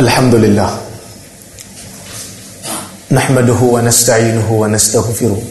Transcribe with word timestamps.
الحمد 0.00 0.34
لله 0.34 0.70
نحمده 3.10 3.60
ونستعينه 3.74 4.52
ونستغفره 4.52 5.42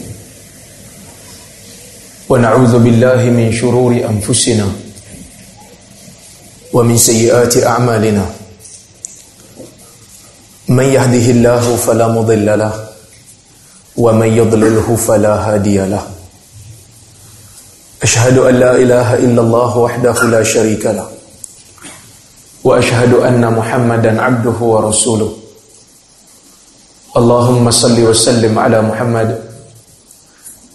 ونعوذ 2.28 2.78
بالله 2.78 3.24
من 3.38 3.52
شرور 3.52 3.92
أنفسنا 4.10 4.68
ومن 6.72 6.96
سيئات 6.96 7.56
أعمالنا 7.66 8.26
من 10.68 10.84
يهده 10.84 11.26
الله 11.30 11.76
فلا 11.76 12.08
مضل 12.08 12.46
له 12.58 12.88
ومن 13.96 14.26
يضلله 14.36 14.96
فلا 14.96 15.34
هادي 15.34 15.78
له 15.90 16.06
أشهد 18.02 18.38
أن 18.38 18.54
لا 18.54 18.76
إله 18.76 19.14
إلا 19.14 19.40
الله 19.42 19.78
وحده 19.78 20.22
لا 20.22 20.42
شريك 20.42 20.86
له 20.86 21.15
واشهد 22.65 23.13
ان 23.13 23.53
محمدا 23.53 24.21
عبده 24.21 24.59
ورسوله 24.61 25.31
اللهم 27.17 27.71
صل 27.71 27.97
وسلم 28.03 28.59
على 28.59 28.81
محمد 28.81 29.29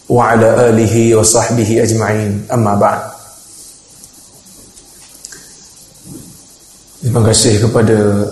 وعلى 0.08 0.68
اله 0.68 1.14
وصحبه 1.14 1.82
اجمعين 1.82 2.46
اما 2.52 2.74
بعد 2.74 3.02
Terima 7.06 7.22
kasih 7.22 7.62
kepada 7.62 8.26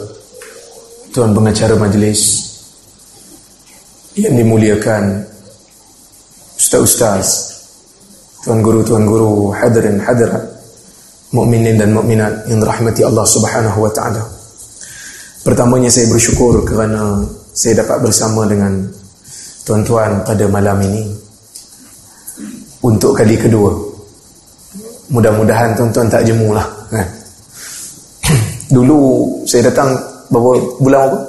tuan 1.15 1.31
pengacara 1.31 1.79
majlis 1.79 2.43
yang 4.19 4.35
dimuliakan 4.35 5.23
ustaz-ustaz, 6.59 7.55
tuan 8.43 8.67
guru-tuan 8.67 9.07
guru, 9.07 9.55
hadirin 9.55 10.03
hadirat 10.03 10.43
mukminin 11.30 11.78
dan 11.78 11.94
mukminat 11.94 12.46
yang 12.50 12.60
dirahmati 12.62 13.06
Allah 13.06 13.26
Subhanahu 13.26 13.80
wa 13.86 13.92
taala. 13.94 14.22
Pertamanya 15.46 15.90
saya 15.90 16.10
bersyukur 16.10 16.66
kerana 16.66 17.24
saya 17.54 17.82
dapat 17.82 18.04
bersama 18.04 18.46
dengan 18.50 18.86
tuan-tuan 19.64 20.26
pada 20.26 20.46
malam 20.50 20.78
ini 20.84 21.04
untuk 22.82 23.14
kali 23.14 23.38
kedua. 23.38 23.72
Mudah-mudahan 25.10 25.74
tuan-tuan 25.74 26.10
tak 26.10 26.26
jemulah 26.26 26.66
kan. 26.94 27.08
Dulu 28.76 28.98
saya 29.50 29.70
datang 29.70 29.98
berapa 30.30 30.78
bulan 30.78 31.02
apa? 31.10 31.20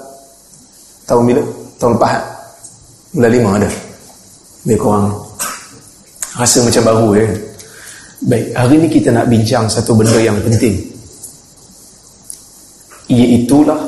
Tahun 1.09 1.23
bila? 1.25 1.43
Tahun 1.81 1.93
lepas. 1.97 2.13
Bulan 3.17 3.31
lima 3.33 3.51
ada. 3.57 3.71
Lebih 4.65 4.79
kurang 4.79 5.17
rasa 6.37 6.61
macam 6.63 6.83
baru 6.85 7.09
ya. 7.17 7.27
Baik, 8.21 8.53
hari 8.53 8.77
ini 8.77 8.89
kita 8.93 9.09
nak 9.17 9.33
bincang 9.33 9.65
satu 9.65 9.97
benda 9.97 10.21
yang 10.21 10.37
penting. 10.45 10.77
Iaitulah 13.09 13.81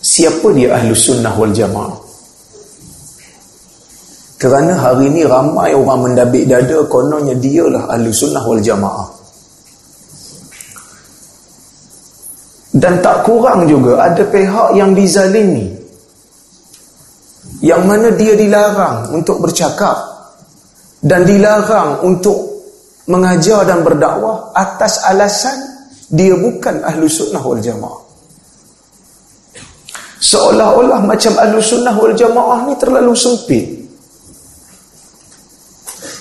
siapa 0.00 0.48
dia 0.56 0.72
ahlu 0.72 0.96
sunnah 0.96 1.36
wal 1.36 1.52
jamaah. 1.52 1.92
Kerana 4.40 4.72
hari 4.80 5.12
ini 5.12 5.28
ramai 5.28 5.76
orang 5.76 6.08
mendabik 6.08 6.48
dada 6.48 6.88
kononnya 6.88 7.36
dialah 7.36 7.84
ahlu 7.92 8.08
sunnah 8.08 8.40
wal 8.48 8.64
jamaah. 8.64 9.12
Dan 12.72 13.04
tak 13.04 13.28
kurang 13.28 13.68
juga 13.68 14.08
ada 14.08 14.24
pihak 14.24 14.72
yang 14.72 14.96
dizalimi. 14.96 15.68
Yang 17.60 17.82
mana 17.84 18.08
dia 18.16 18.32
dilarang 18.32 19.12
untuk 19.12 19.44
bercakap 19.44 20.00
dan 21.04 21.28
dilarang 21.28 22.00
untuk 22.00 22.53
mengajar 23.04 23.68
dan 23.68 23.84
berdakwah 23.84 24.52
atas 24.56 25.04
alasan 25.04 25.56
dia 26.08 26.32
bukan 26.36 26.84
ahlu 26.84 27.08
sunnah 27.08 27.40
wal 27.40 27.60
jamaah. 27.60 28.00
Seolah-olah 30.24 31.04
macam 31.04 31.36
ahlu 31.36 31.60
sunnah 31.60 31.92
wal 31.92 32.16
jamaah 32.16 32.64
ni 32.64 32.74
terlalu 32.80 33.12
sempit. 33.12 33.66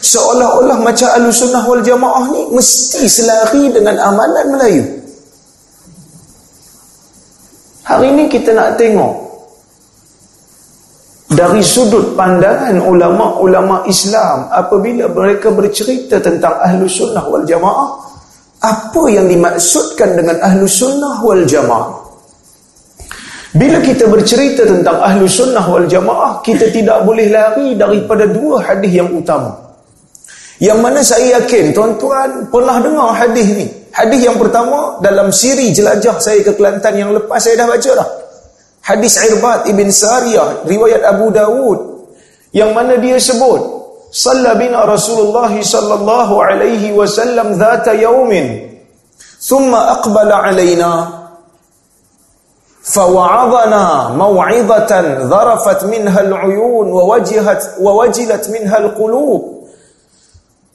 Seolah-olah 0.04 0.78
macam 0.84 1.08
ahlu 1.08 1.32
sunnah 1.32 1.64
wal 1.64 1.80
jamaah 1.80 2.24
ni 2.30 2.42
mesti 2.52 3.08
selari 3.08 3.72
dengan 3.72 3.96
amalan 4.04 4.46
Melayu. 4.52 4.86
Hari 7.84 8.08
ini 8.12 8.24
kita 8.32 8.56
nak 8.56 8.80
tengok 8.80 9.33
dari 11.34 11.66
sudut 11.66 12.14
pandangan 12.14 12.78
ulama-ulama 12.78 13.84
Islam 13.90 14.50
apabila 14.54 15.10
mereka 15.10 15.50
bercerita 15.50 16.22
tentang 16.22 16.62
ahlu 16.62 16.86
sunnah 16.86 17.26
wal 17.26 17.46
jamaah 17.46 17.90
apa 18.64 19.04
yang 19.12 19.28
dimaksudkan 19.28 20.16
dengan 20.16 20.40
ahlu 20.40 20.70
sunnah 20.70 21.20
wal 21.20 21.44
jamaah? 21.44 22.00
Bila 23.54 23.78
kita 23.86 24.10
bercerita 24.10 24.66
tentang 24.66 24.98
ahlu 24.98 25.30
sunnah 25.30 25.66
wal 25.66 25.86
jamaah 25.86 26.42
kita 26.42 26.70
tidak 26.74 27.06
boleh 27.06 27.30
lari 27.30 27.78
daripada 27.78 28.30
dua 28.30 28.62
hadis 28.64 28.94
yang 28.94 29.10
utama. 29.14 29.52
Yang 30.62 30.80
mana 30.80 31.00
saya 31.04 31.42
yakin 31.42 31.76
tuan-tuan 31.76 32.48
pernah 32.48 32.78
dengar 32.80 33.10
hadis 33.14 33.48
ni? 33.52 33.68
Hadis 33.94 34.26
yang 34.26 34.38
pertama 34.42 34.98
dalam 35.06 35.30
siri 35.30 35.70
jelajah 35.70 36.18
saya 36.18 36.42
ke 36.42 36.56
Kelantan 36.56 36.98
yang 36.98 37.12
lepas 37.14 37.38
saya 37.42 37.62
dah 37.62 37.68
baca 37.70 37.92
dah 37.94 38.23
Hadis 38.84 39.16
Irbad 39.16 39.64
ibn 39.72 39.88
Sariyah 39.88 40.68
riwayat 40.68 41.08
Abu 41.08 41.32
Dawud 41.32 41.80
yang 42.52 42.76
mana 42.76 43.00
dia 43.00 43.16
sebut 43.16 43.82
Salla 44.14 44.54
bina 44.54 44.86
Rasulullah 44.86 45.50
sallallahu 45.50 46.38
alaihi 46.38 46.94
wasallam 46.94 47.58
dhata 47.58 47.98
yawmin 47.98 48.78
thumma 49.42 49.98
aqbala 50.00 50.52
alaina 50.52 51.24
فوعظنا 52.84 54.12
موعظة 54.20 54.92
ذرفت 55.24 55.84
منها 55.84 56.22
العيون 56.22 56.88
ووجهت 56.92 57.64
ووجلت 57.80 58.50
منها 58.50 58.78
القلوب 58.78 59.64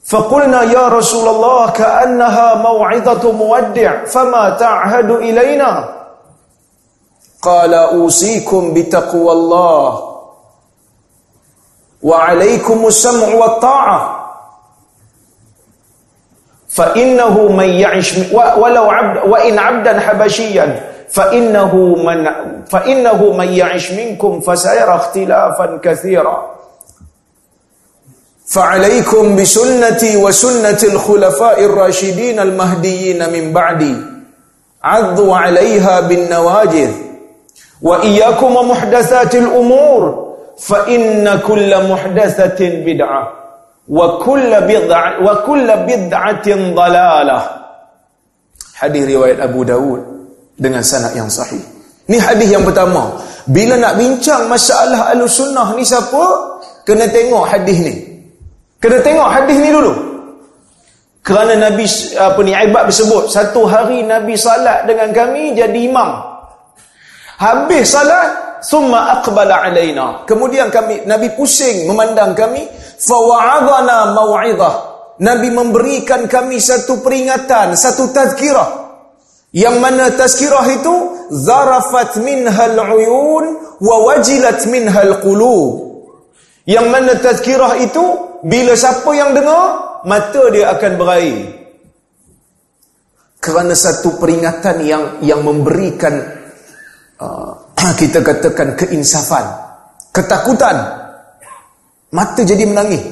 فقلنا 0.08 0.62
يا 0.62 0.88
رسول 0.88 1.28
الله 1.28 1.70
كأنها 1.70 2.54
موعظة 2.54 3.32
مودع 3.32 4.04
فما 4.04 4.50
تعهد 4.50 5.10
إلينا 5.10 5.97
قال 7.43 7.75
أوصيكم 7.75 8.75
بتقوى 8.75 9.32
الله 9.32 10.15
وعليكم 12.03 12.87
السمع 12.87 13.34
والطاعة. 13.34 14.15
فإنه 16.69 17.49
من 17.49 17.69
يعش 17.69 18.19
ولو 18.32 18.91
عبد 18.91 19.31
وإن 19.31 19.59
عبدا 19.59 20.00
حبشيا 20.00 20.93
فإنه 21.10 21.76
من 21.76 22.28
فإنه 22.71 23.32
من 23.32 23.49
يعش 23.49 23.93
منكم 23.93 24.41
فسيرى 24.41 24.94
اختلافا 24.94 25.81
كثيرا. 25.82 26.55
فعليكم 28.47 29.37
بسنتي 29.37 30.16
وسنة 30.16 30.78
الخلفاء 30.93 31.65
الراشدين 31.65 32.41
المهديين 32.41 33.32
من 33.32 33.53
بعدي. 33.53 33.97
عضوا 34.84 35.37
عليها 35.37 36.00
بالنواجذ. 36.00 37.07
وإياكم 37.84 38.56
ومحدثات 38.56 39.35
الأمور 39.35 40.01
فإن 40.57 41.40
كل 41.47 41.72
محدثة 41.91 42.59
بدعة 42.85 43.24
وكل 43.90 44.51
بدعة 44.62 45.09
وكل 45.25 45.68
بدعة 45.68 46.47
ضلالة 46.75 47.40
hadis 48.74 49.03
riwayat 49.07 49.40
Abu 49.40 49.63
Dawud 49.63 50.01
dengan 50.59 50.84
sanad 50.84 51.16
yang 51.16 51.31
sahih 51.31 51.62
ni 52.12 52.19
hadis 52.19 52.51
yang 52.51 52.68
pertama 52.68 53.16
bila 53.47 53.79
nak 53.79 53.96
bincang 53.96 54.50
masalah 54.51 55.13
al-sunnah 55.16 55.72
ni 55.78 55.88
siapa 55.88 56.24
kena 56.84 57.07
tengok 57.07 57.47
hadis 57.47 57.79
ni 57.79 57.96
kena 58.84 59.00
tengok 59.00 59.29
hadis 59.29 59.56
ni 59.56 59.72
dulu 59.72 59.94
kerana 61.24 61.56
Nabi 61.56 61.88
apa 62.19 62.40
ni 62.44 62.51
Ibad 62.51 62.84
bersebut 62.91 63.31
satu 63.31 63.63
hari 63.63 64.03
Nabi 64.03 64.35
salat 64.35 64.84
dengan 64.84 65.16
kami 65.16 65.56
jadi 65.56 65.79
imam 65.88 66.26
Habis 67.38 67.94
salat, 67.94 68.58
summa 68.67 69.23
aqbala 69.23 69.62
alaina. 69.70 70.26
Kemudian 70.26 70.75
kami 70.75 71.06
Nabi 71.06 71.31
pusing 71.38 71.87
memandang 71.87 72.35
kami, 72.35 72.67
fa 72.99 73.14
wa'adhana 73.14 74.11
mau'izah. 74.11 74.75
Nabi 75.23 75.50
memberikan 75.55 76.26
kami 76.26 76.58
satu 76.58 76.99
peringatan, 76.99 77.79
satu 77.79 78.11
tazkirah. 78.11 78.90
Yang 79.55 79.76
mana 79.79 80.11
tazkirah 80.14 80.67
itu 80.67 80.94
zarafat 81.31 82.19
minhal 82.23 82.79
uyun 82.94 83.44
wa 83.82 83.96
wajilat 84.11 84.67
minhal 84.67 85.23
qulub. 85.23 85.70
Yang 86.67 86.87
mana 86.90 87.12
tazkirah 87.19 87.79
itu 87.82 88.05
bila 88.43 88.75
siapa 88.75 89.11
yang 89.14 89.35
dengar, 89.35 90.02
mata 90.06 90.43
dia 90.55 90.75
akan 90.75 90.93
berair. 90.94 91.38
Kerana 93.38 93.75
satu 93.75 94.19
peringatan 94.19 94.76
yang 94.82 95.05
yang 95.23 95.43
memberikan 95.46 96.38
Uh, 97.19 97.50
kita 98.00 98.23
katakan 98.23 98.79
keinsafan, 98.79 99.43
ketakutan, 100.15 100.76
mata 102.15 102.41
jadi 102.47 102.62
menangis, 102.62 103.03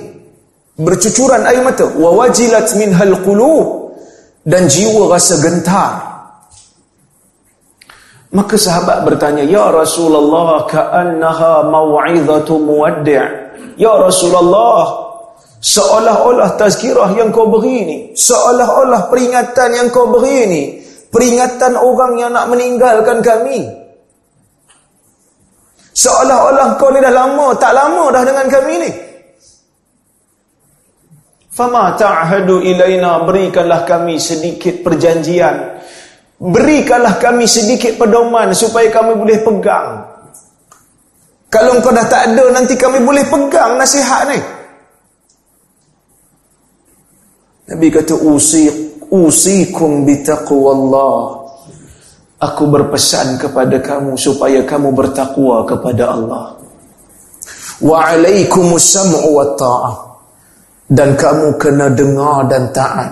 bercucuran 0.79 1.43
air 1.43 1.62
mata, 1.67 1.91
wa 1.91 2.14
wajilat 2.14 2.70
minhal 2.79 3.19
qulub 3.26 3.99
dan 4.47 4.70
jiwa 4.70 5.11
rasa 5.11 5.43
gentar. 5.43 5.93
Maka 8.35 8.55
sahabat 8.58 9.06
bertanya, 9.06 9.47
Ya 9.47 9.70
Rasulullah, 9.70 10.67
ka'annaha 10.69 11.67
maw'idhatu 11.73 12.59
muwaddi' 12.59 13.47
Ya 13.81 13.93
Rasulullah, 13.97 15.09
seolah-olah 15.61 16.56
tazkirah 16.61 17.17
yang 17.17 17.32
kau 17.32 17.49
beri 17.49 17.79
ni, 17.87 17.99
seolah-olah 18.12 19.09
peringatan 19.09 19.69
yang 19.76 19.88
kau 19.88 20.09
beri 20.12 20.38
ni, 20.49 20.62
peringatan 21.09 21.81
orang 21.81 22.12
yang 22.20 22.31
nak 22.32 22.49
meninggalkan 22.52 23.25
kami. 23.25 23.86
Seolah-olah 25.96 26.76
kau 26.76 26.93
ni 26.93 27.00
dah 27.00 27.08
lama, 27.08 27.56
tak 27.56 27.72
lama 27.72 28.12
dah 28.12 28.20
dengan 28.20 28.46
kami 28.52 28.75
ni. 28.84 28.90
Fama 31.56 31.96
ta'hadu 31.96 32.60
ilaina 32.60 33.25
berikanlah 33.25 33.88
kami 33.88 34.20
sedikit 34.20 34.84
perjanjian. 34.84 35.81
Berikanlah 36.37 37.16
kami 37.16 37.48
sedikit 37.48 37.96
pedoman 37.96 38.52
supaya 38.52 38.93
kami 38.93 39.16
boleh 39.16 39.40
pegang. 39.40 40.04
Kalau 41.48 41.81
kau 41.81 41.96
dah 41.96 42.04
tak 42.04 42.28
ada 42.28 42.44
nanti 42.52 42.76
kami 42.76 43.00
boleh 43.00 43.25
pegang 43.25 43.81
nasihat 43.81 44.28
ni. 44.28 44.40
Nabi 47.72 47.88
kata 47.88 48.20
usi 48.20 48.69
usikum 49.08 50.04
bitaqwallah. 50.04 51.45
Aku 52.37 52.69
berpesan 52.69 53.41
kepada 53.41 53.81
kamu 53.81 54.12
supaya 54.21 54.61
kamu 54.61 54.93
bertakwa 54.93 55.65
kepada 55.65 56.05
Allah. 56.12 56.53
Wa 57.81 58.12
alaikumus 58.12 58.93
sam'u 58.93 59.33
wat 59.33 59.56
ta'ah. 59.56 59.97
Dan 60.85 61.17
kamu 61.17 61.56
kena 61.56 61.88
dengar 61.97 62.44
dan 62.44 62.69
taat. 62.77 63.09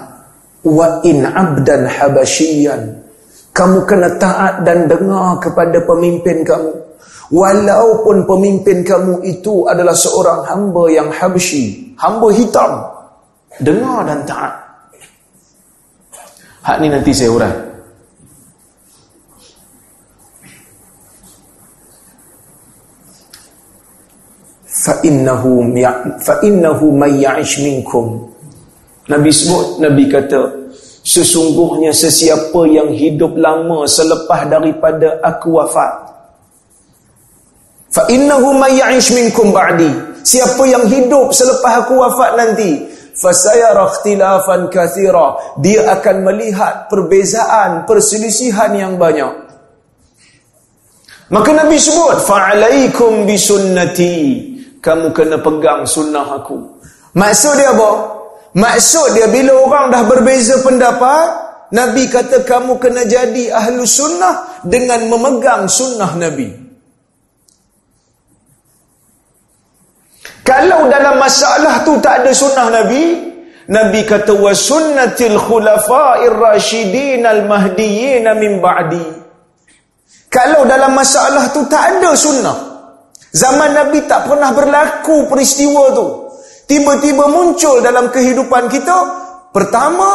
Wa 0.60 1.00
in 1.08 1.24
abdan 1.24 1.88
habasyian. 1.88 3.00
Kamu 3.56 3.88
kena 3.88 4.12
taat 4.20 4.60
dan 4.60 4.92
dengar 4.92 5.40
kepada 5.40 5.80
pemimpin 5.88 6.44
kamu. 6.44 6.72
Walaupun 7.32 8.28
pemimpin 8.28 8.84
kamu 8.84 9.24
itu 9.24 9.64
adalah 9.64 9.96
seorang 9.96 10.44
hamba 10.44 10.84
yang 10.92 11.08
habsyi 11.08 11.96
hamba 11.96 12.28
hitam. 12.28 12.72
Dengar 13.56 14.04
dan 14.04 14.20
taat. 14.28 14.52
Hak 16.60 16.76
ni 16.84 16.92
nanti 16.92 17.16
saya 17.16 17.32
uraikan 17.32 17.73
fa 24.84 25.00
innahu 25.00 25.72
ya, 25.72 26.20
fa 26.20 26.44
innahu 26.44 26.92
may 26.92 27.24
ya'ish 27.24 27.64
minkum. 27.64 28.28
Nabi 29.08 29.32
sebut 29.32 29.80
Nabi 29.80 30.12
kata 30.12 30.68
sesungguhnya 31.04 31.92
sesiapa 31.92 32.68
yang 32.68 32.92
hidup 32.92 33.36
lama 33.36 33.88
selepas 33.88 34.44
daripada 34.44 35.24
aku 35.24 35.56
wafat. 35.56 35.92
Fa 37.88 38.04
innahu 38.12 38.60
may 38.60 38.76
ya'ish 38.76 39.16
minkum 39.16 39.56
ba'di. 39.56 39.88
Siapa 40.24 40.64
yang 40.68 40.84
hidup 40.88 41.32
selepas 41.32 41.84
aku 41.84 42.00
wafat 42.00 42.30
nanti 42.36 42.84
fasayara 43.16 43.88
ikhtilafan 43.88 44.68
kathira. 44.68 45.56
Dia 45.64 45.96
akan 45.96 46.16
melihat 46.28 46.92
perbezaan 46.92 47.88
perselisihan 47.88 48.72
yang 48.76 49.00
banyak. 49.00 49.44
Maka 51.32 51.50
Nabi 51.56 51.76
sebut 51.80 52.20
fa'alaikum 52.24 53.24
bisunnati 53.24 54.53
kamu 54.84 55.16
kena 55.16 55.40
pegang 55.40 55.88
sunnah 55.88 56.44
aku. 56.44 56.60
Maksud 57.16 57.56
dia 57.56 57.72
apa? 57.72 57.90
Maksud 58.52 59.16
dia 59.16 59.32
bila 59.32 59.56
orang 59.64 59.88
dah 59.88 60.02
berbeza 60.04 60.60
pendapat, 60.60 61.26
Nabi 61.72 62.04
kata 62.12 62.44
kamu 62.44 62.76
kena 62.76 63.08
jadi 63.08 63.56
ahlu 63.56 63.88
sunnah 63.88 64.60
dengan 64.60 65.08
memegang 65.08 65.64
sunnah 65.64 66.12
Nabi. 66.20 66.52
Kalau 70.44 70.92
dalam 70.92 71.16
masalah 71.16 71.80
tu 71.88 71.96
tak 72.04 72.20
ada 72.20 72.30
sunnah 72.36 72.68
Nabi, 72.68 73.32
Nabi 73.72 74.04
kata 74.04 74.36
wa 74.36 74.52
sunnatil 74.52 75.40
khulafa'ir 75.40 76.36
rasyidin 76.36 77.24
al-mahdiyyin 77.24 78.28
min 78.36 78.60
ba'di. 78.60 79.24
Kalau 80.28 80.68
dalam 80.68 80.92
masalah 80.92 81.48
tu 81.56 81.64
tak 81.64 81.96
ada 81.96 82.12
sunnah, 82.12 82.73
Zaman 83.34 83.74
Nabi 83.74 84.06
tak 84.06 84.30
pernah 84.30 84.54
berlaku 84.54 85.26
peristiwa 85.26 85.90
tu. 85.90 86.06
Tiba-tiba 86.70 87.26
muncul 87.26 87.82
dalam 87.82 88.06
kehidupan 88.14 88.70
kita. 88.70 88.96
Pertama, 89.50 90.06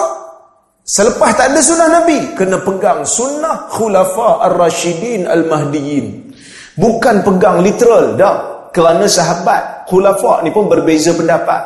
selepas 0.88 1.36
tak 1.36 1.52
ada 1.52 1.60
sunnah 1.60 1.90
Nabi, 2.00 2.32
kena 2.32 2.64
pegang 2.64 3.04
sunnah 3.04 3.68
khulafa 3.76 4.40
ar-rasyidin 4.48 5.28
al-mahdiyin. 5.28 6.32
Bukan 6.80 7.28
pegang 7.28 7.60
literal, 7.60 8.16
dah. 8.16 8.36
Kerana 8.72 9.04
sahabat 9.04 9.90
khulafa 9.92 10.40
ni 10.48 10.56
pun 10.56 10.72
berbeza 10.72 11.12
pendapat. 11.12 11.60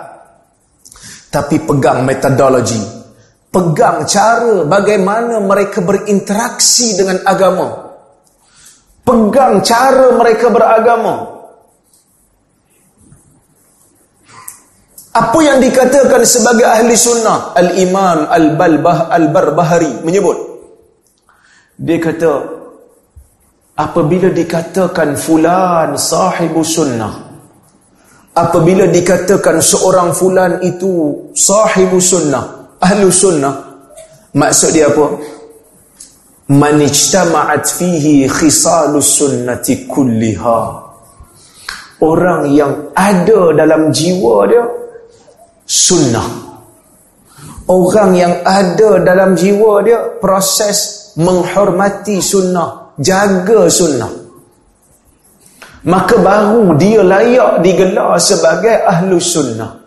Tapi 1.30 1.62
pegang 1.62 2.02
metodologi. 2.02 2.82
Pegang 3.54 4.10
cara 4.10 4.66
bagaimana 4.66 5.38
mereka 5.38 5.86
berinteraksi 5.86 6.98
dengan 6.98 7.22
agama. 7.30 7.94
Pegang 9.06 9.62
cara 9.62 10.10
mereka 10.18 10.50
beragama. 10.50 11.33
Apa 15.14 15.46
yang 15.46 15.62
dikatakan 15.62 16.26
sebagai 16.26 16.66
ahli 16.66 16.98
sunnah 16.98 17.54
Al-Imam 17.54 18.26
Al-Balbah 18.34 19.14
Al-Barbahari 19.14 20.02
menyebut 20.02 20.34
Dia 21.78 22.02
kata 22.02 22.34
Apabila 23.78 24.34
dikatakan 24.34 25.14
fulan 25.14 25.94
sahibu 26.02 26.66
sunnah 26.66 27.30
Apabila 28.34 28.90
dikatakan 28.90 29.62
seorang 29.62 30.18
fulan 30.18 30.58
itu 30.66 31.14
sahibu 31.38 32.02
sunnah 32.02 32.74
Ahli 32.82 33.06
sunnah 33.14 33.54
Maksud 34.34 34.74
dia 34.74 34.90
apa? 34.90 35.14
Manijtama'at 36.50 37.70
fihi 37.70 38.26
khisalus 38.26 39.22
sunnati 39.22 39.86
kulliha 39.86 40.62
Orang 42.02 42.50
yang 42.50 42.90
ada 42.98 43.54
dalam 43.54 43.94
jiwa 43.94 44.50
dia 44.50 44.66
sunnah. 45.74 46.54
Orang 47.66 48.14
yang 48.14 48.46
ada 48.46 49.02
dalam 49.02 49.34
jiwa 49.34 49.82
dia 49.82 50.22
proses 50.22 51.10
menghormati 51.18 52.22
sunnah, 52.22 52.94
jaga 53.02 53.66
sunnah. 53.66 54.12
Maka 55.84 56.16
baru 56.22 56.78
dia 56.78 57.02
layak 57.02 57.66
digelar 57.66 58.22
sebagai 58.22 58.86
ahlu 58.86 59.18
sunnah. 59.18 59.82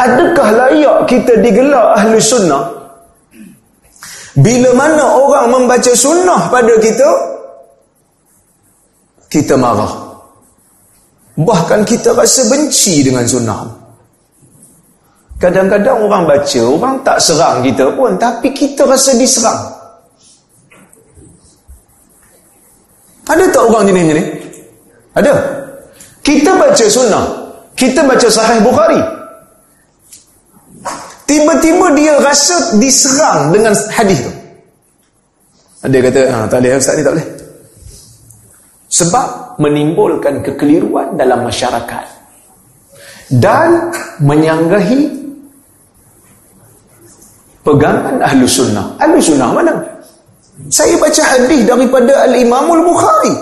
Adakah 0.00 0.48
layak 0.56 0.98
kita 1.04 1.44
digelar 1.44 1.92
ahlu 2.00 2.16
sunnah? 2.16 2.80
Bila 4.40 4.72
mana 4.72 5.20
orang 5.20 5.46
membaca 5.52 5.92
sunnah 5.92 6.48
pada 6.48 6.74
kita, 6.80 7.10
kita 9.30 9.54
marah. 9.54 10.10
Bahkan 11.38 11.86
kita 11.86 12.12
rasa 12.12 12.50
benci 12.50 13.06
dengan 13.06 13.24
sunnah. 13.24 13.64
Kadang-kadang 15.40 16.04
orang 16.04 16.28
baca, 16.28 16.60
orang 16.68 17.00
tak 17.00 17.16
serang 17.22 17.64
kita 17.64 17.88
pun, 17.96 18.12
tapi 18.20 18.52
kita 18.52 18.84
rasa 18.84 19.16
diserang. 19.16 19.56
Ada 23.30 23.46
tak 23.54 23.64
orang 23.70 23.88
jenis 23.88 24.04
ni? 24.20 24.24
Ada. 25.16 25.32
Kita 26.20 26.50
baca 26.60 26.84
sunnah. 26.90 27.24
Kita 27.78 28.04
baca 28.04 28.28
sahih 28.28 28.60
Bukhari. 28.60 29.00
Tiba-tiba 31.24 31.94
dia 31.94 32.18
rasa 32.20 32.76
diserang 32.82 33.54
dengan 33.54 33.72
hadis 33.94 34.18
tu. 34.20 34.32
Ada 35.86 35.96
kata, 36.04 36.20
ah, 36.28 36.44
tak 36.50 36.58
boleh, 36.60 36.76
Ustaz 36.76 36.98
ni 36.98 37.06
tak 37.06 37.14
boleh 37.16 37.39
sebab 38.90 39.56
menimbulkan 39.62 40.42
kekeliruan 40.42 41.14
dalam 41.14 41.46
masyarakat 41.46 42.06
dan 43.38 43.94
menyanggahi 44.18 45.06
pegangan 47.62 48.18
ahlu 48.18 48.44
sunnah. 48.50 48.98
Ahlu 48.98 49.22
sunnah 49.22 49.54
mana? 49.54 49.74
saya 50.68 50.92
baca 51.00 51.22
hadis 51.24 51.64
daripada 51.64 52.28
Al-Imamul 52.28 52.84
Bukhari. 52.84 53.32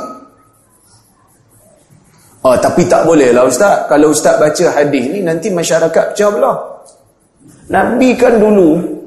Oh, 2.47 2.55
tapi 2.55 2.87
tak 2.87 3.03
boleh 3.03 3.35
lah 3.35 3.51
Ustaz. 3.51 3.91
Kalau 3.91 4.15
Ustaz 4.15 4.39
baca 4.39 4.65
hadis 4.79 5.11
ni 5.11 5.27
nanti 5.27 5.51
masyarakat 5.51 6.15
pecah 6.15 6.31
belah. 6.31 6.57
Nabi 7.69 8.15
kan 8.15 8.39
dulu 8.39 8.98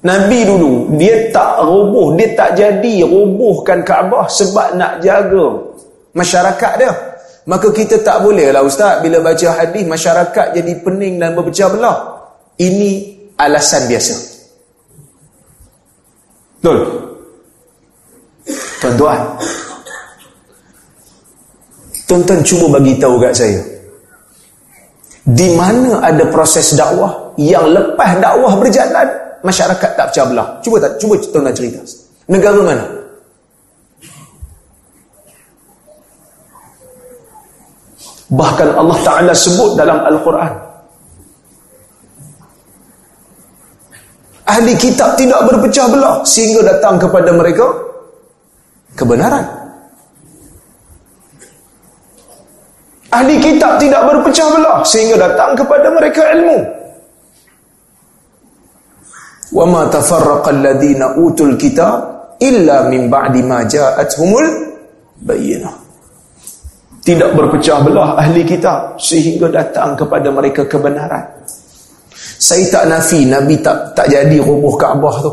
Nabi 0.00 0.48
dulu 0.48 0.96
dia 0.96 1.28
tak 1.28 1.60
roboh, 1.60 2.16
dia 2.16 2.32
tak 2.32 2.56
jadi 2.56 3.04
robohkan 3.04 3.84
Kaabah 3.84 4.24
sebab 4.32 4.80
nak 4.80 5.04
jaga 5.04 5.60
masyarakat 6.16 6.72
dia. 6.80 6.92
Maka 7.44 7.68
kita 7.72 8.00
tak 8.00 8.24
boleh 8.24 8.48
lah 8.48 8.64
ustaz 8.64 9.00
bila 9.04 9.20
baca 9.20 9.48
hadis 9.60 9.84
masyarakat 9.84 10.46
jadi 10.56 10.72
pening 10.80 11.20
dan 11.20 11.36
berpecah 11.36 11.68
belah. 11.68 11.98
Ini 12.56 12.90
alasan 13.36 13.88
biasa. 13.88 14.14
Betul? 16.60 16.78
Tuan-tuan. 18.80 19.20
Tuan-tuan 22.08 22.40
cuba 22.44 22.66
bagi 22.80 22.96
tahu 22.96 23.16
kat 23.20 23.32
saya. 23.36 23.60
Di 25.24 25.48
mana 25.56 26.00
ada 26.00 26.24
proses 26.32 26.72
dakwah 26.72 27.36
yang 27.36 27.68
lepas 27.72 28.16
dakwah 28.20 28.56
berjalan, 28.56 29.08
masyarakat 29.42 29.90
tak 29.96 30.06
pecah 30.12 30.24
belah. 30.28 30.46
Cuba 30.64 30.76
tak, 30.80 30.92
cuba 31.00 31.14
tuan-tuan 31.18 31.54
cerita. 31.54 31.80
Negara 32.30 32.60
mana? 32.62 32.84
Bahkan 38.30 38.68
Allah 38.78 38.98
Ta'ala 39.02 39.32
sebut 39.34 39.74
dalam 39.74 39.98
Al-Quran. 40.06 40.52
Ahli 44.50 44.74
kitab 44.78 45.14
tidak 45.14 45.46
berpecah 45.46 45.86
belah 45.90 46.22
sehingga 46.26 46.62
datang 46.62 46.98
kepada 46.98 47.30
mereka 47.34 47.66
kebenaran. 48.98 49.46
Ahli 53.10 53.38
kitab 53.42 53.78
tidak 53.82 54.02
berpecah 54.06 54.46
belah 54.54 54.78
sehingga 54.86 55.18
datang 55.18 55.58
kepada 55.58 55.90
mereka 55.90 56.22
ilmu. 56.34 56.79
Ma 59.50 59.82
tafarraqa 59.90 60.54
alladhina 60.54 61.18
utul 61.18 61.58
kitab 61.58 62.36
illa 62.38 62.86
min 62.86 63.10
ba'di 63.10 63.42
ma 63.42 63.66
ja'atuhumul 63.66 64.46
bayyinah 65.20 65.80
tidak 67.00 67.32
berpecah 67.32 67.80
belah 67.80 68.14
ahli 68.20 68.44
kitab 68.44 69.00
sehingga 69.00 69.48
datang 69.48 69.96
kepada 69.96 70.28
mereka 70.28 70.68
kebenaran. 70.68 71.24
Saya 72.40 72.68
tak 72.68 72.84
nafi 72.88 73.24
Nabi 73.24 73.60
tak 73.60 73.96
tak 73.96 74.12
jadi 74.12 74.36
roboh 74.40 74.76
Kaabah 74.76 75.16
tu. 75.24 75.32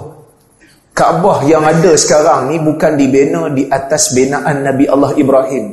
Kaabah 0.96 1.44
yang 1.46 1.62
ada 1.68 1.94
sekarang 1.94 2.50
ni 2.50 2.58
bukan 2.58 2.96
dibina 2.96 3.52
di 3.52 3.68
atas 3.68 4.16
binaan 4.16 4.64
Nabi 4.64 4.88
Allah 4.88 5.12
Ibrahim. 5.14 5.66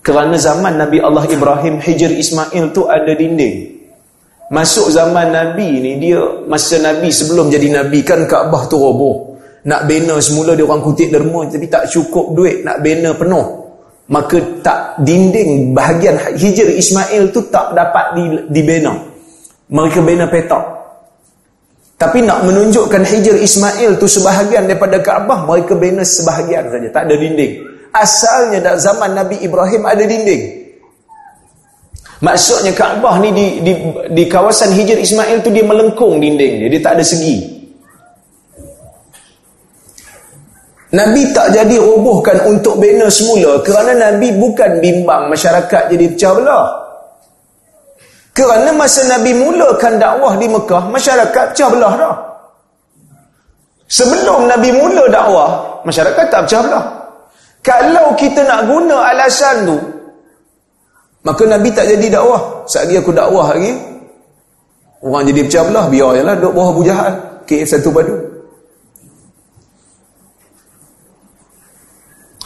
Kerana 0.00 0.34
zaman 0.40 0.80
Nabi 0.80 0.98
Allah 0.98 1.28
Ibrahim 1.28 1.78
Hijr 1.78 2.16
Ismail 2.16 2.72
tu 2.72 2.88
ada 2.88 3.12
dinding. 3.12 3.79
Masuk 4.50 4.90
zaman 4.90 5.30
Nabi 5.30 5.78
ni 5.78 5.92
dia 6.02 6.18
masa 6.50 6.82
Nabi 6.82 7.14
sebelum 7.14 7.54
jadi 7.54 7.70
Nabi 7.70 8.02
kan 8.02 8.26
Kaabah 8.26 8.66
tu 8.66 8.82
roboh. 8.82 9.38
Nak 9.62 9.86
bina 9.86 10.18
semula 10.18 10.58
dia 10.58 10.66
orang 10.66 10.82
kutip 10.82 11.14
derma 11.14 11.46
tapi 11.46 11.70
tak 11.70 11.86
cukup 11.86 12.34
duit 12.34 12.66
nak 12.66 12.82
bina 12.82 13.14
penuh. 13.14 13.46
Maka 14.10 14.42
tak 14.58 15.06
dinding 15.06 15.70
bahagian 15.70 16.18
hijr 16.34 16.66
Ismail 16.66 17.30
tu 17.30 17.46
tak 17.46 17.78
dapat 17.78 18.18
dibina. 18.50 18.90
Mereka 19.70 20.02
bina 20.02 20.26
petak. 20.26 20.66
Tapi 21.94 22.26
nak 22.26 22.42
menunjukkan 22.42 23.06
hijr 23.06 23.38
Ismail 23.38 24.02
tu 24.02 24.10
sebahagian 24.10 24.66
daripada 24.66 24.98
Kaabah 24.98 25.46
mereka 25.46 25.78
bina 25.78 26.02
sebahagian 26.02 26.66
saja. 26.74 26.90
Tak 26.90 27.06
ada 27.06 27.14
dinding. 27.14 27.70
Asalnya 27.94 28.58
dah 28.58 28.74
zaman 28.82 29.14
Nabi 29.14 29.46
Ibrahim 29.46 29.86
ada 29.86 30.02
dinding 30.02 30.59
maksudnya 32.20 32.72
Kaabah 32.76 33.20
ni 33.24 33.32
di, 33.32 33.46
di, 33.64 33.72
di 34.12 34.24
kawasan 34.28 34.76
hijr 34.76 35.00
Ismail 35.00 35.40
tu 35.40 35.48
dia 35.48 35.64
melengkung 35.64 36.20
dinding 36.20 36.64
dia, 36.64 36.68
dia 36.68 36.80
tak 36.80 37.00
ada 37.00 37.04
segi 37.04 37.60
Nabi 40.90 41.22
tak 41.30 41.54
jadi 41.54 41.78
robohkan 41.78 42.50
untuk 42.50 42.82
bina 42.82 43.06
semula 43.06 43.62
kerana 43.62 44.10
Nabi 44.10 44.34
bukan 44.34 44.82
bimbang 44.82 45.30
masyarakat 45.30 45.86
jadi 45.86 46.06
pecah 46.10 46.34
belah. 46.34 46.66
Kerana 48.34 48.74
masa 48.74 49.06
Nabi 49.06 49.30
mulakan 49.38 50.02
dakwah 50.02 50.34
di 50.34 50.50
Mekah, 50.50 50.90
masyarakat 50.90 51.44
pecah 51.54 51.68
belah 51.70 51.94
dah. 51.94 52.16
Sebelum 53.90 54.50
Nabi 54.50 54.70
mula 54.74 55.06
dakwah, 55.10 55.50
masyarakat 55.86 56.26
tak 56.30 56.46
pecah 56.46 56.62
belah. 56.62 56.84
Kalau 57.62 58.14
kita 58.18 58.42
nak 58.46 58.66
guna 58.66 59.14
alasan 59.14 59.70
tu, 59.70 59.78
maka 61.20 61.42
Nabi 61.44 61.68
tak 61.72 61.84
jadi 61.84 62.06
dakwah. 62.08 62.64
Saat 62.64 62.88
dia 62.88 63.04
aku 63.04 63.12
dakwah 63.12 63.52
lagi, 63.52 63.76
orang 65.04 65.28
jadi 65.28 65.40
pecah 65.44 65.62
belah, 65.68 65.86
biar 65.92 66.10
je 66.16 66.22
lah 66.24 66.34
duduk 66.40 66.52
bawah 66.56 66.70
Abu 66.72 66.82
Jahal. 66.84 67.12
KF 67.44 67.66
satu 67.68 67.90
padu. 67.92 68.14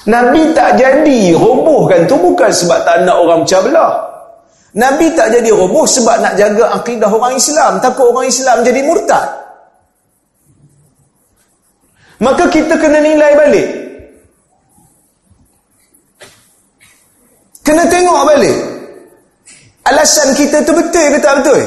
Nabi 0.04 0.52
tak 0.52 0.76
jadi 0.76 1.32
robohkan 1.32 2.04
tu 2.04 2.18
bukan 2.20 2.52
sebab 2.52 2.84
tak 2.84 3.08
nak 3.08 3.16
orang 3.24 3.46
pecah 3.46 3.60
belah. 3.64 3.92
Nabi 4.74 5.06
tak 5.14 5.30
jadi 5.30 5.54
roboh 5.54 5.86
sebab 5.86 6.18
nak 6.18 6.34
jaga 6.34 6.74
akidah 6.74 7.08
orang 7.08 7.38
Islam. 7.38 7.78
Takut 7.78 8.10
orang 8.10 8.26
Islam 8.26 8.66
jadi 8.66 8.80
murtad. 8.82 9.26
Maka 12.18 12.50
kita 12.50 12.74
kena 12.74 12.98
nilai 12.98 13.32
balik. 13.38 13.68
Kena 17.64 17.88
tengok 17.88 18.28
balik. 18.28 18.58
Alasan 19.88 20.36
kita 20.36 20.60
tu 20.64 20.76
betul 20.76 21.16
ke 21.16 21.18
tak 21.18 21.40
betul? 21.40 21.60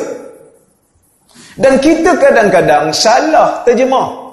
Dan 1.58 1.82
kita 1.82 2.14
kadang-kadang 2.22 2.94
salah 2.94 3.66
terjemah. 3.66 4.30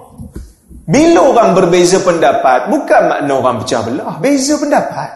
Bila 0.85 1.33
orang 1.33 1.57
berbeza 1.57 1.97
pendapat, 2.05 2.69
bukan 2.69 3.03
makna 3.09 3.33
orang 3.41 3.57
pecah 3.65 3.81
belah. 3.81 4.21
Beza 4.21 4.61
pendapat. 4.61 5.09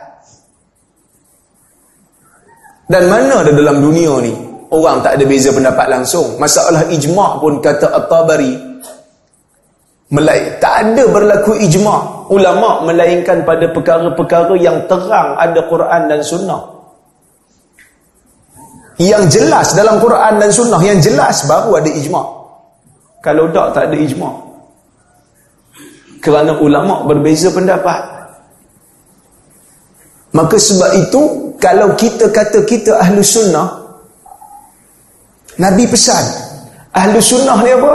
Dan 2.89 3.13
mana 3.13 3.45
ada 3.45 3.53
dalam 3.53 3.85
dunia 3.85 4.17
ni, 4.25 4.33
orang 4.73 5.05
tak 5.05 5.21
ada 5.21 5.25
beza 5.29 5.53
pendapat 5.53 5.87
langsung. 5.93 6.41
Masalah 6.41 6.89
ijma' 6.89 7.37
pun 7.45 7.61
kata 7.61 7.93
At-Tabari, 7.93 8.57
tak 10.57 10.75
ada 10.89 11.05
berlaku 11.13 11.61
ijma' 11.61 12.18
ulama' 12.29 12.85
melainkan 12.89 13.43
pada 13.43 13.69
perkara-perkara 13.73 14.55
yang 14.61 14.85
terang 14.87 15.37
ada 15.37 15.61
Quran 15.67 16.03
dan 16.09 16.21
Sunnah. 16.25 16.63
Yang 18.99 19.39
jelas 19.39 19.79
dalam 19.79 20.03
Quran 20.03 20.43
dan 20.43 20.51
Sunnah, 20.51 20.81
yang 20.83 20.99
jelas 20.99 21.47
baru 21.47 21.79
ada 21.79 21.91
ijma'. 21.91 22.27
Kalau 23.23 23.51
tak, 23.51 23.75
tak 23.75 23.83
ada 23.91 23.97
ijma' 23.99 24.49
kerana 26.19 26.59
ulama 26.59 27.07
berbeza 27.07 27.51
pendapat 27.55 28.01
maka 30.35 30.57
sebab 30.59 30.91
itu 31.09 31.23
kalau 31.57 31.95
kita 31.95 32.31
kata 32.31 32.63
kita 32.67 32.99
ahlu 33.01 33.23
sunnah 33.23 33.67
Nabi 35.59 35.89
pesan 35.89 36.25
ahlu 36.95 37.19
sunnah 37.23 37.59
ni 37.63 37.73
apa? 37.75 37.95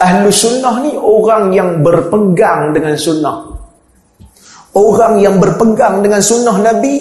ahlu 0.00 0.28
sunnah 0.30 0.74
ni 0.84 0.92
orang 0.96 1.52
yang 1.52 1.80
berpegang 1.80 2.72
dengan 2.76 2.94
sunnah 2.96 3.51
orang 4.76 5.20
yang 5.20 5.36
berpegang 5.36 6.00
dengan 6.00 6.20
sunnah 6.20 6.56
Nabi 6.60 7.00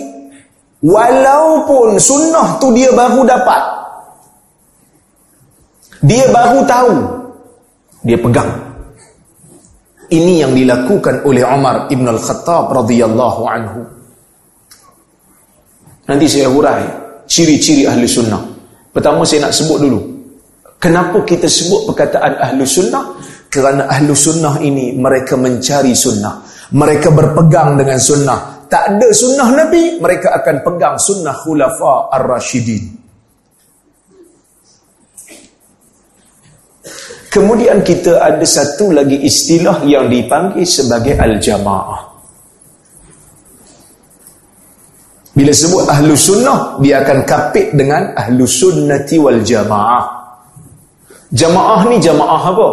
walaupun 0.84 1.96
sunnah 2.02 2.58
tu 2.60 2.74
dia 2.76 2.92
baru 2.92 3.22
dapat 3.24 3.62
dia 6.02 6.26
baru 6.34 6.60
tahu 6.66 6.94
dia 8.02 8.18
pegang 8.18 8.72
ini 10.12 10.44
yang 10.44 10.52
dilakukan 10.52 11.24
oleh 11.24 11.40
Umar 11.48 11.88
Ibn 11.88 12.06
Al-Khattab 12.12 12.76
radhiyallahu 12.84 13.42
anhu. 13.48 13.82
Nanti 16.12 16.28
saya 16.28 16.52
hurai 16.52 16.84
ciri-ciri 17.24 17.88
ahli 17.88 18.04
sunnah. 18.04 18.44
Pertama 18.92 19.24
saya 19.24 19.48
nak 19.48 19.56
sebut 19.56 19.80
dulu. 19.80 20.00
Kenapa 20.84 21.24
kita 21.24 21.48
sebut 21.48 21.88
perkataan 21.88 22.44
ahli 22.44 22.68
sunnah? 22.68 23.16
Kerana 23.48 23.88
ahli 23.88 24.12
sunnah 24.12 24.60
ini 24.60 25.00
mereka 25.00 25.40
mencari 25.40 25.96
sunnah. 25.96 26.44
Mereka 26.72 27.12
berpegang 27.12 27.76
dengan 27.76 28.00
sunnah. 28.00 28.40
Tak 28.72 28.96
ada 28.96 29.08
sunnah 29.12 29.48
Nabi, 29.52 30.00
mereka 30.00 30.32
akan 30.40 30.56
pegang 30.64 30.96
sunnah 30.96 31.36
khulafa 31.36 32.08
ar-rashidin. 32.16 33.02
Kemudian 37.32 37.80
kita 37.84 38.20
ada 38.20 38.44
satu 38.44 38.92
lagi 38.92 39.16
istilah 39.24 39.84
yang 39.88 40.12
dipanggil 40.12 40.68
sebagai 40.68 41.16
al-jamaah. 41.16 42.12
Bila 45.32 45.52
sebut 45.56 45.88
ahlu 45.88 46.12
sunnah, 46.12 46.76
dia 46.84 47.00
akan 47.00 47.24
kapit 47.24 47.72
dengan 47.72 48.12
ahlu 48.20 48.44
sunnati 48.44 49.16
wal 49.16 49.40
jamaah. 49.40 50.04
Jamaah 51.32 51.88
ni 51.88 52.04
jamaah 52.04 52.44
apa? 52.52 52.70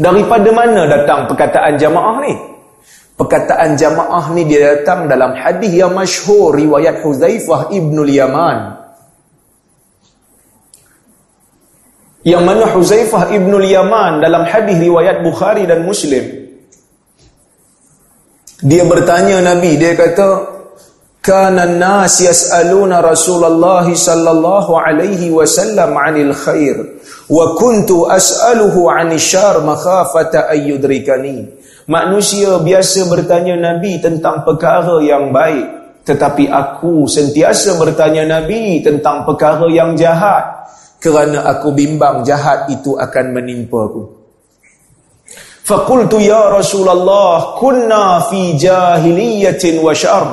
Daripada 0.00 0.48
mana 0.48 0.88
datang 0.88 1.28
perkataan 1.28 1.76
jamaah 1.76 2.24
ni? 2.24 2.49
Perkataan 3.20 3.76
jamaah 3.76 4.32
ni 4.32 4.48
dia 4.48 4.80
datang 4.80 5.04
dalam 5.04 5.36
hadis 5.36 5.76
yang 5.76 5.92
masyhur 5.92 6.56
riwayat 6.56 7.04
Huzaifah 7.04 7.68
ibnul 7.68 8.08
Yaman. 8.08 8.80
Yang 12.24 12.42
mana 12.44 12.64
Huzaifah 12.68 13.32
ibn 13.32 13.52
Yaman 13.60 14.20
dalam 14.20 14.44
hadis 14.44 14.76
riwayat 14.76 15.24
Bukhari 15.24 15.64
dan 15.64 15.88
Muslim 15.88 16.40
dia 18.60 18.84
bertanya 18.84 19.40
Nabi 19.40 19.80
dia 19.80 19.96
kata 19.96 20.60
kana 21.24 21.64
an-nas 21.64 22.20
yas'aluna 22.20 23.00
Rasulullah 23.00 23.88
sallallahu 23.88 24.76
alaihi 24.76 25.32
wasallam 25.32 25.96
'anil 25.96 26.36
khair 26.36 26.76
wa 27.32 27.56
kuntu 27.56 28.04
as'aluhu 28.04 28.92
'ani 28.92 29.16
syar 29.16 29.64
makhafata 29.64 30.52
ayyudrikani 30.52 31.59
manusia 31.90 32.62
biasa 32.62 33.10
bertanya 33.10 33.58
nabi 33.58 33.98
tentang 33.98 34.46
perkara 34.46 35.02
yang 35.02 35.34
baik. 35.34 35.66
Tetapi 36.06 36.46
aku 36.46 37.10
sentiasa 37.10 37.76
bertanya 37.76 38.38
nabi 38.38 38.78
tentang 38.78 39.26
perkara 39.26 39.66
yang 39.66 39.98
jahat. 39.98 40.70
Kerana 41.02 41.42
aku 41.50 41.74
bimbang 41.74 42.22
jahat 42.22 42.70
itu 42.70 42.94
akan 42.94 43.26
menimpa 43.34 43.90
aku. 43.90 44.02
Faqultu 45.66 46.18
ya 46.22 46.50
rasulullah 46.50 47.58
kunna 47.58 48.26
fi 48.26 48.58
jahiliyatin 48.58 49.78
wa 49.78 49.94
syar 49.94 50.26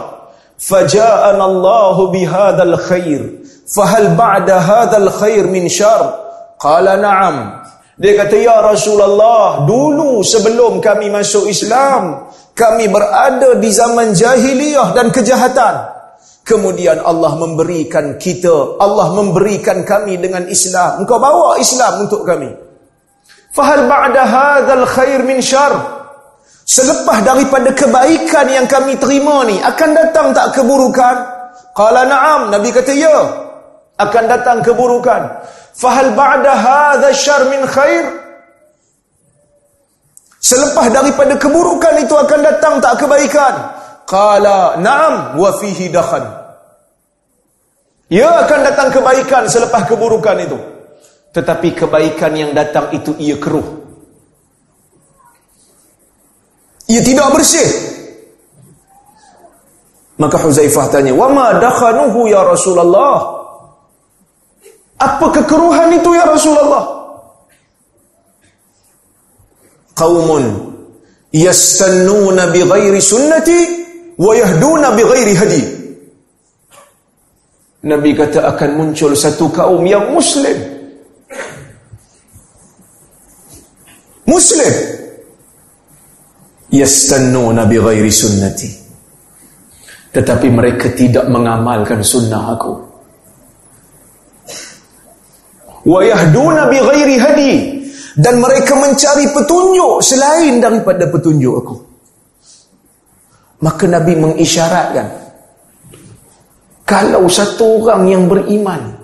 faja'ana 0.57 1.41
allah 1.41 1.97
bihadzal 2.09 2.77
khair. 2.85 3.21
Fahal 3.67 4.15
ba'da 4.15 4.63
hadzal 4.63 5.11
khair 5.11 5.45
min 5.51 5.67
syar 5.67 6.15
qala 6.57 6.95
na'am 6.97 7.67
dia 7.97 8.13
kata 8.13 8.37
ya 8.37 8.61
rasulullah 8.61 9.65
dulu 9.65 10.21
sebelum 10.21 10.77
kami 10.79 11.09
masuk 11.09 11.49
Islam 11.49 12.29
kami 12.53 12.89
berada 12.89 13.57
di 13.57 13.69
zaman 13.73 14.13
jahiliyah 14.13 14.93
dan 14.93 15.09
kejahatan 15.09 15.97
Kemudian 16.47 17.03
Allah 17.03 17.35
memberikan 17.35 18.15
kita, 18.15 18.79
Allah 18.79 19.11
memberikan 19.11 19.83
kami 19.83 20.15
dengan 20.15 20.47
Islam. 20.47 21.03
Engkau 21.03 21.19
bawa 21.19 21.59
Islam 21.59 22.07
untuk 22.07 22.23
kami. 22.23 22.47
Fahal 23.51 23.83
ba'da 23.83 24.23
hadzal 24.23 24.87
khair 24.87 25.27
min 25.27 25.43
syar? 25.43 25.75
Selepas 26.63 27.19
daripada 27.27 27.75
kebaikan 27.75 28.47
yang 28.47 28.63
kami 28.63 28.95
terima 28.95 29.43
ni, 29.43 29.59
akan 29.59 29.89
datang 29.91 30.31
tak 30.31 30.55
keburukan? 30.55 31.15
Qala 31.75 32.07
na'am, 32.07 32.47
Nabi 32.47 32.71
kata 32.71 32.95
ya. 32.95 33.17
Akan 33.99 34.31
datang 34.31 34.63
keburukan. 34.63 35.27
Fahal 35.77 36.17
ba'da 36.17 36.57
hadzal 36.57 37.13
syar 37.13 37.41
min 37.53 37.61
khair? 37.69 38.05
Selepas 40.41 40.89
daripada 40.89 41.37
keburukan 41.37 42.01
itu 42.01 42.17
akan 42.17 42.39
datang 42.41 42.81
tak 42.81 42.97
kebaikan? 42.97 43.53
Qala 44.09 44.81
na'am 44.81 45.37
wa 45.37 45.53
fihi 45.61 45.93
dakhan. 45.93 46.25
Ya 48.09 48.41
akan 48.41 48.59
datang 48.65 48.89
kebaikan 48.89 49.45
selepas 49.45 49.85
keburukan 49.85 50.37
itu. 50.41 50.57
Tetapi 51.35 51.75
kebaikan 51.77 52.33
yang 52.33 52.51
datang 52.57 52.89
itu 52.95 53.13
ia 53.21 53.37
keruh. 53.37 53.85
Ia 56.87 57.03
tidak 57.03 57.27
bersih. 57.35 57.67
Maka 60.17 60.39
Huzaifah 60.41 60.89
tanya, 60.89 61.13
"Wa 61.13 61.29
ma 61.29 61.61
dakhanuhu 61.61 62.25
ya 62.31 62.41
Rasulullah?" 62.41 63.36
Apa 64.97 65.29
kekeruhan 65.29 65.93
itu 65.93 66.09
ya 66.17 66.25
Rasulullah? 66.25 66.85
Qaumun 69.93 70.73
yastannuna 71.29 72.49
bighairi 72.49 72.97
sunnati 72.97 73.59
wa 74.17 74.33
yahduna 74.33 74.97
bighairi 74.97 75.33
hadi. 75.37 75.63
Nabi 77.85 78.17
kata 78.17 78.41
akan 78.57 78.69
muncul 78.73 79.13
satu 79.13 79.53
kaum 79.53 79.85
yang 79.85 80.09
muslim. 80.09 80.57
Muslim. 84.25 84.73
Yastannuna 86.73 87.69
bighairi 87.69 88.09
sunnati. 88.09 88.69
Tetapi 90.09 90.47
mereka 90.49 90.89
tidak 90.97 91.29
mengamalkan 91.29 92.01
sunnah 92.01 92.57
aku 92.57 92.86
wa 95.87 96.03
yahduna 96.03 96.67
bighairi 96.67 97.15
hadi. 97.15 97.53
Dan 98.17 98.41
mereka 98.41 98.73
mencari 98.73 99.29
petunjuk 99.29 100.01
selain 100.01 100.57
daripada 100.57 101.05
petunjuk 101.05 101.53
aku. 101.53 101.75
Maka 103.61 103.85
Nabi 103.85 104.13
mengisyaratkan 104.17 105.27
kalau 106.87 107.27
satu 107.27 107.83
orang 107.83 108.07
yang 108.07 108.23
beriman 108.31 108.95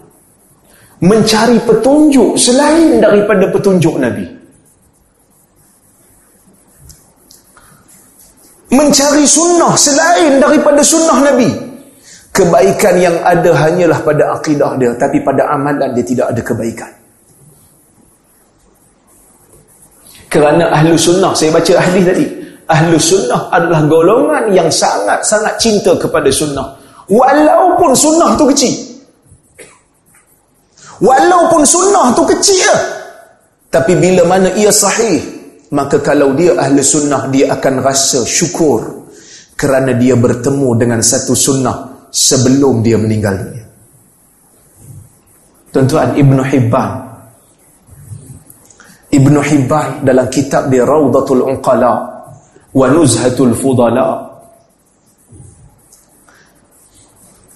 mencari 1.03 1.59
petunjuk 1.67 2.39
selain 2.39 3.03
daripada 3.03 3.51
petunjuk 3.51 3.99
Nabi 3.99 4.23
mencari 8.71 9.27
sunnah 9.27 9.75
selain 9.75 10.39
daripada 10.39 10.79
sunnah 10.79 11.19
Nabi 11.27 11.49
kebaikan 12.33 12.97
yang 12.97 13.15
ada 13.21 13.53
hanyalah 13.53 14.01
pada 14.01 14.33
akidah 14.33 14.73
dia 14.81 14.91
tapi 14.97 15.21
pada 15.21 15.53
amalan 15.53 15.93
dia 15.93 16.01
tidak 16.01 16.33
ada 16.33 16.41
kebaikan. 16.41 16.91
Kerana 20.33 20.73
ahlu 20.73 20.97
sunnah 20.97 21.29
saya 21.37 21.53
baca 21.53 21.77
hadis 21.77 22.03
tadi 22.09 22.25
ahlu 22.65 22.97
sunnah 22.97 23.53
adalah 23.53 23.85
golongan 23.85 24.43
yang 24.49 24.65
sangat-sangat 24.65 25.61
cinta 25.61 25.93
kepada 25.93 26.33
sunnah. 26.33 26.73
Walaupun 27.05 27.93
sunnah 27.93 28.33
tu 28.33 28.49
kecil. 28.49 28.73
Walaupun 31.05 31.61
sunnah 31.61 32.17
tu 32.17 32.25
kecil 32.25 32.73
tapi 33.69 33.93
bila 33.97 34.25
mana 34.25 34.49
ia 34.57 34.73
sahih 34.73 35.21
maka 35.73 36.01
kalau 36.01 36.33
dia 36.33 36.57
ahli 36.57 36.81
sunnah 36.81 37.29
dia 37.29 37.53
akan 37.53 37.85
rasa 37.85 38.25
syukur. 38.25 39.05
Kerana 39.53 39.93
dia 39.93 40.17
bertemu 40.17 40.69
dengan 40.81 40.97
satu 41.05 41.37
sunnah 41.37 41.92
sebelum 42.13 42.85
dia 42.85 42.95
meninggal 43.01 43.33
dunia. 43.33 43.65
Tuan-tuan 45.73 46.13
Ibn 46.13 46.37
Hibban. 46.45 46.91
Ibn 49.09 49.35
Hibban 49.41 49.87
dalam 50.05 50.29
kitab 50.29 50.69
dia 50.69 50.85
Raudatul 50.85 51.41
Unqala 51.41 51.93
wa 52.69 52.85
nuzhatul 52.93 53.57
fudala. 53.57 54.21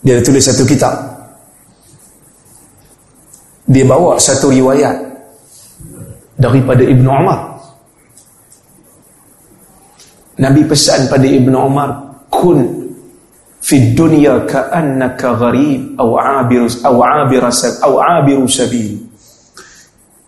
Dia 0.02 0.18
tulis 0.26 0.42
satu 0.42 0.66
kitab. 0.66 0.94
Dia 3.68 3.84
bawa 3.86 4.18
satu 4.18 4.50
riwayat 4.50 4.96
daripada 6.40 6.82
Ibnu 6.82 7.10
Umar. 7.10 7.60
Nabi 10.38 10.62
pesan 10.70 11.10
pada 11.10 11.26
Ibnu 11.26 11.58
Umar 11.58 11.90
kun 12.30 12.77
fi 13.68 13.92
dunya 13.92 14.48
ka'annaka 14.48 15.36
gharib 15.36 16.00
aw 16.00 16.10
'abir 16.16 16.64
aw 16.88 16.96
'abir 16.96 17.44
aw 17.84 17.94
'abir 18.00 18.40
sabil. 18.48 18.96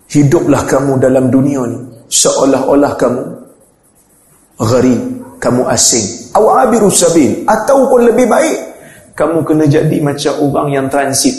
Hiduplah 0.09 0.67
kamu 0.67 0.99
dalam 0.99 1.31
dunia 1.31 1.63
ni 1.63 1.79
seolah-olah 2.11 2.93
kamu 2.99 3.23
gharib 4.59 5.01
kamu 5.39 5.63
asing. 5.71 6.35
Aw 6.35 6.67
abiru 6.67 6.91
sabil 6.91 7.47
ataupun 7.47 8.11
lebih 8.11 8.27
baik 8.27 8.57
kamu 9.15 9.41
kena 9.47 9.65
jadi 9.65 9.97
macam 10.03 10.33
orang 10.43 10.67
yang 10.75 10.85
transit. 10.91 11.35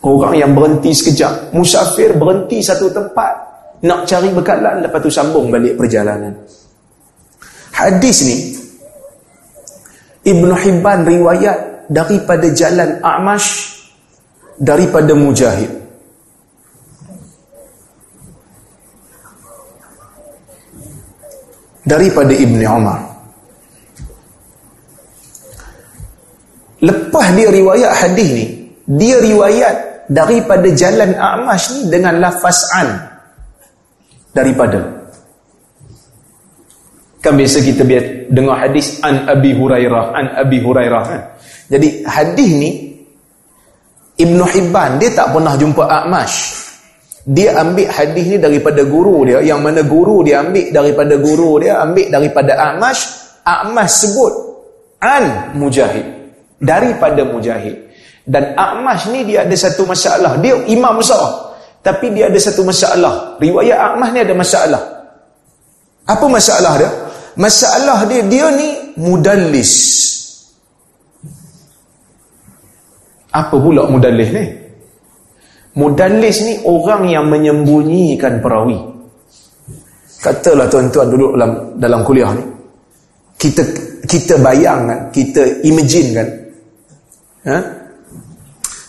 Orang 0.00 0.32
yang 0.32 0.56
berhenti 0.56 0.96
sekejap. 0.96 1.52
Musafir 1.52 2.16
berhenti 2.16 2.64
satu 2.64 2.88
tempat 2.88 3.36
nak 3.84 4.08
cari 4.08 4.32
bekalan 4.32 4.80
lepas 4.80 5.00
tu 5.04 5.12
sambung 5.12 5.52
balik 5.52 5.76
perjalanan. 5.76 6.32
Hadis 7.76 8.24
ni 8.24 8.36
Ibn 10.30 10.50
Hibban 10.54 11.02
riwayat 11.02 11.90
daripada 11.90 12.46
jalan 12.54 13.02
A'mash 13.02 13.82
daripada 14.62 15.10
Mujahid 15.18 15.80
daripada 21.90 22.30
Ibni 22.30 22.62
Umar. 22.70 23.02
Lepas 26.80 27.26
dia 27.34 27.50
riwayat 27.50 27.92
hadis 27.92 28.28
ni, 28.30 28.46
dia 28.86 29.18
riwayat 29.18 30.06
daripada 30.06 30.70
jalan 30.70 31.12
A'mash 31.18 31.74
ni 31.74 31.80
dengan 31.90 32.22
lafaz 32.22 32.70
an 32.78 32.88
daripada 34.30 34.99
kan 37.20 37.36
biasa 37.36 37.60
kita 37.60 37.84
biar 37.84 38.32
dengar 38.32 38.56
hadis 38.64 39.00
an 39.04 39.28
Abi 39.28 39.52
Hurairah 39.52 40.04
an 40.16 40.26
Abi 40.40 40.58
Hurairah. 40.64 41.02
Kan? 41.04 41.22
jadi 41.68 41.88
hadis 42.08 42.50
ni 42.56 42.70
Ibn 44.20 44.38
Hibban 44.44 45.00
dia 45.00 45.12
tak 45.16 45.32
pernah 45.32 45.56
jumpa 45.56 45.84
A'mash. 45.88 46.60
Dia 47.24 47.56
ambil 47.60 47.88
hadis 47.88 48.24
ni 48.26 48.36
daripada 48.40 48.84
guru 48.84 49.24
dia. 49.24 49.40
Yang 49.40 49.60
mana 49.60 49.80
guru 49.84 50.24
dia 50.24 50.44
ambil 50.44 50.72
daripada 50.72 51.14
guru 51.16 51.60
dia 51.60 51.80
ambil 51.80 52.08
daripada 52.08 52.52
A'mash 52.56 53.00
A'mash 53.44 53.92
sebut 54.04 54.32
an 55.00 55.56
Mujahid. 55.56 56.04
Daripada 56.60 57.24
Mujahid. 57.24 57.76
Dan 58.28 58.52
A'mash 58.52 59.08
ni 59.08 59.24
dia 59.24 59.48
ada 59.48 59.56
satu 59.56 59.88
masalah. 59.88 60.36
Dia 60.44 60.56
imam 60.68 61.00
besar. 61.00 61.56
Tapi 61.80 62.12
dia 62.12 62.28
ada 62.28 62.36
satu 62.36 62.60
masalah. 62.60 63.40
Riwayat 63.40 63.96
A'mash 63.96 64.10
ni 64.12 64.20
ada 64.20 64.34
masalah. 64.36 64.82
Apa 66.04 66.26
masalah 66.28 66.76
dia 66.76 66.90
masalah 67.36 68.06
dia 68.06 68.22
dia 68.26 68.48
ni 68.54 68.94
mudallis 68.98 69.72
apa 73.30 73.54
pula 73.54 73.86
mudallis 73.86 74.30
ni 74.34 74.44
Mudallis 75.70 76.42
ni 76.42 76.54
orang 76.66 77.06
yang 77.06 77.30
menyembunyikan 77.30 78.42
perawi. 78.42 78.74
Katalah 80.18 80.66
tuan-tuan 80.66 81.06
dulu 81.08 81.26
dalam 81.38 81.50
dalam 81.78 82.00
kuliah 82.02 82.34
ni. 82.34 82.44
Kita 83.38 83.62
kita 84.04 84.34
bayangkan, 84.42 85.14
kita 85.14 85.62
imagine 85.62 86.08
kan. 86.12 86.28
Ha? 87.46 87.58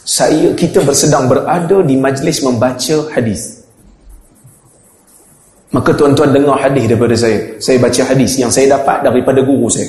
Saya 0.02 0.52
kita 0.58 0.82
bersedang 0.82 1.30
berada 1.30 1.86
di 1.86 1.96
majlis 1.96 2.42
membaca 2.42 2.98
hadis. 3.14 3.61
Maka 5.72 5.96
tuan-tuan 5.96 6.36
dengar 6.36 6.60
hadis 6.60 6.84
daripada 6.84 7.16
saya. 7.16 7.56
Saya 7.64 7.80
baca 7.80 8.02
hadis 8.04 8.36
yang 8.36 8.52
saya 8.52 8.76
dapat 8.76 9.08
daripada 9.08 9.40
guru 9.40 9.72
saya. 9.72 9.88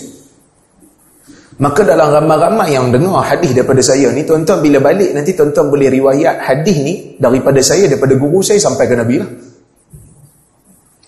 Maka 1.58 1.82
dalam 1.82 2.10
ramai-ramai 2.10 2.74
yang 2.74 2.90
dengar 2.94 3.22
hadis 3.22 3.50
daripada 3.54 3.82
saya 3.82 4.10
ni, 4.14 4.22
tuan-tuan 4.22 4.62
bila 4.62 4.78
balik 4.78 5.10
nanti 5.10 5.34
tuan-tuan 5.34 5.68
boleh 5.68 5.90
riwayat 5.90 6.42
hadis 6.42 6.76
ni 6.80 6.94
daripada 7.18 7.58
saya, 7.60 7.90
daripada 7.90 8.14
guru 8.14 8.40
saya 8.40 8.62
sampai 8.62 8.84
ke 8.86 8.94
Nabi 8.94 9.16
lah. 9.20 9.30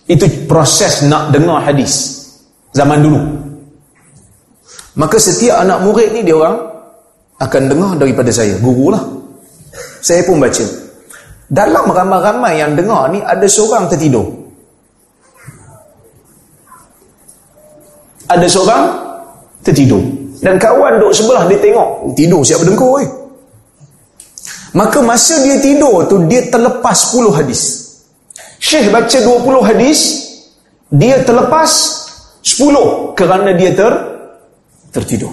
Itu 0.05 0.27
proses 0.45 1.07
nak 1.07 1.33
dengar 1.33 1.65
hadis 1.65 2.23
zaman 2.75 2.99
dulu. 3.01 3.19
Maka 4.95 5.17
setiap 5.17 5.65
anak 5.65 5.81
murid 5.81 6.13
ni 6.13 6.21
dia 6.23 6.35
orang 6.35 6.55
akan 7.41 7.63
dengar 7.67 7.91
daripada 7.99 8.31
saya, 8.31 8.59
guru 8.59 8.91
lah. 8.91 9.03
Saya 10.03 10.23
pun 10.23 10.37
baca. 10.37 10.63
Dalam 11.49 11.89
ramai-ramai 11.89 12.59
yang 12.59 12.77
dengar 12.77 13.09
ni 13.09 13.19
ada 13.23 13.43
seorang 13.49 13.89
tertidur. 13.89 14.44
Ada 18.25 18.47
seorang 18.49 18.83
tertidur. 19.61 20.01
Dan 20.41 20.61
kawan 20.61 21.01
duduk 21.01 21.13
sebelah 21.13 21.43
dia 21.49 21.59
tengok. 21.61 22.13
Tidur 22.13 22.41
siap 22.45 22.61
berdengkur 22.61 23.01
eh. 23.01 23.09
Maka 24.75 24.99
masa 24.99 25.39
dia 25.41 25.55
tidur 25.63 26.03
tu 26.05 26.19
dia 26.27 26.43
terlepas 26.51 26.97
10 27.15 27.31
hadis. 27.31 27.61
Syekh 28.59 28.91
baca 28.91 29.17
20 29.23 29.69
hadis, 29.71 29.99
dia 30.91 31.21
terlepas 31.23 31.69
10 32.43 33.15
kerana 33.15 33.55
dia 33.55 33.71
ter 33.71 33.93
tertidur. 34.91 35.31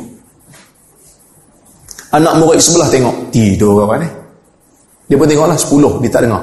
Anak 2.12 2.38
murid 2.38 2.60
sebelah 2.60 2.92
tengok, 2.92 3.32
tidur 3.32 3.82
kawan 3.82 4.04
eh. 4.04 4.12
Dia 5.10 5.16
pun 5.16 5.26
tengoklah 5.26 5.58
10, 5.58 6.00
dia 6.04 6.10
tak 6.12 6.22
dengar. 6.28 6.42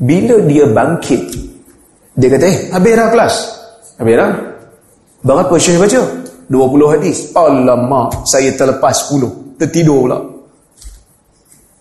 Bila 0.00 0.36
dia 0.46 0.64
bangkit, 0.70 1.22
dia 2.16 2.28
kata, 2.30 2.44
eh, 2.46 2.58
habis 2.72 2.92
dah 2.96 3.08
kelas. 3.12 3.34
Habis 4.00 4.14
dah. 4.16 4.30
Berapa 5.26 5.54
Syekh 5.58 5.82
baca? 5.82 6.00
20 6.46 6.94
hadis. 6.94 7.34
Alamak, 7.34 8.22
saya 8.30 8.54
terlepas 8.54 9.10
10. 9.10 9.58
Tertidur 9.58 10.06
pula. 10.06 10.18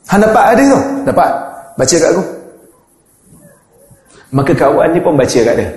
Han 0.09 0.19
dapat 0.21 0.43
hadis 0.53 0.65
tu? 0.73 0.79
Dapat. 1.05 1.29
Baca 1.77 1.95
kat 2.01 2.09
aku. 2.09 2.23
Maka 4.33 4.51
kawan 4.57 4.89
dia 4.91 5.01
pun 5.05 5.13
baca 5.13 5.39
kat 5.45 5.55
dia. 5.61 5.69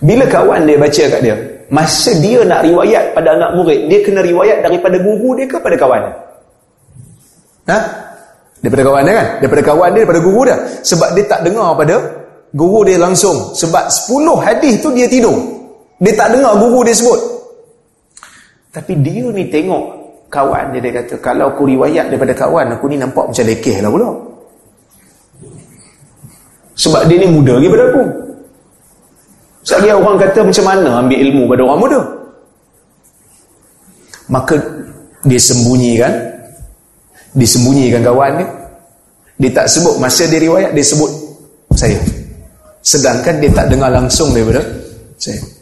Bila 0.00 0.24
kawan 0.24 0.64
dia 0.64 0.80
baca 0.80 1.02
kat 1.12 1.20
dia, 1.20 1.36
masa 1.68 2.10
dia 2.24 2.40
nak 2.48 2.64
riwayat 2.64 3.12
pada 3.12 3.36
anak 3.36 3.50
murid, 3.60 3.84
dia 3.92 4.00
kena 4.00 4.24
riwayat 4.24 4.64
daripada 4.64 4.96
guru 4.96 5.36
dia 5.36 5.44
ke 5.44 5.60
pada 5.60 5.76
kawan 5.76 6.00
dia? 6.08 6.14
Ha? 7.68 7.78
Daripada 8.64 8.82
kawan 8.88 9.02
dia 9.04 9.14
kan? 9.20 9.28
Daripada 9.44 9.62
kawan 9.68 9.88
dia, 9.92 10.00
daripada 10.00 10.20
guru 10.24 10.40
dia. 10.48 10.56
Sebab 10.80 11.08
dia 11.12 11.24
tak 11.28 11.40
dengar 11.44 11.76
pada 11.76 11.94
guru 12.56 12.80
dia 12.88 12.96
langsung. 12.96 13.52
Sebab 13.52 13.84
10 13.92 14.46
hadis 14.48 14.74
tu 14.80 14.88
dia 14.96 15.04
tidur. 15.04 15.59
Dia 16.00 16.12
tak 16.16 16.32
dengar 16.32 16.56
guru 16.56 16.80
dia 16.80 16.96
sebut. 16.96 17.20
Tapi 18.72 18.92
dia 19.04 19.28
ni 19.28 19.52
tengok 19.52 19.84
kawan 20.32 20.72
dia, 20.72 20.80
dia 20.80 21.02
kata, 21.02 21.20
kalau 21.20 21.52
aku 21.52 21.68
riwayat 21.68 22.08
daripada 22.08 22.32
kawan, 22.32 22.72
aku 22.72 22.88
ni 22.88 22.96
nampak 22.96 23.28
macam 23.28 23.44
lekeh 23.44 23.76
lah 23.84 23.90
pula. 23.92 24.08
Sebab 26.80 27.04
dia 27.10 27.16
ni 27.20 27.28
muda 27.28 27.60
lagi 27.60 27.68
pada 27.68 27.84
aku. 27.92 28.02
Sekali 29.60 29.92
orang 29.92 30.16
kata 30.16 30.40
macam 30.40 30.64
mana 30.64 30.88
ambil 31.04 31.18
ilmu 31.20 31.42
pada 31.44 31.62
orang 31.68 31.80
muda. 31.84 32.00
Maka 34.30 34.54
dia 35.26 35.36
sembunyikan, 35.36 36.12
disembunyikan 37.36 38.00
kawan 38.00 38.40
dia. 38.40 38.48
Dia 39.40 39.50
tak 39.52 39.66
sebut, 39.68 40.00
masa 40.00 40.24
dia 40.30 40.40
riwayat, 40.40 40.72
dia 40.72 40.84
sebut 40.86 41.10
saya. 41.76 42.00
Sedangkan 42.80 43.36
dia 43.42 43.50
tak 43.52 43.68
dengar 43.68 43.92
langsung 43.92 44.32
daripada 44.32 44.64
saya. 45.20 45.59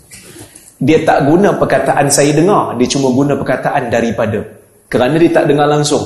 Dia 0.78 1.02
tak 1.02 1.26
guna 1.26 1.58
perkataan 1.58 2.06
saya 2.06 2.30
dengar, 2.30 2.78
dia 2.78 2.86
cuma 2.86 3.10
guna 3.10 3.34
perkataan 3.34 3.90
daripada. 3.90 4.38
Kerana 4.86 5.18
dia 5.18 5.30
tak 5.34 5.50
dengar 5.50 5.66
langsung. 5.66 6.02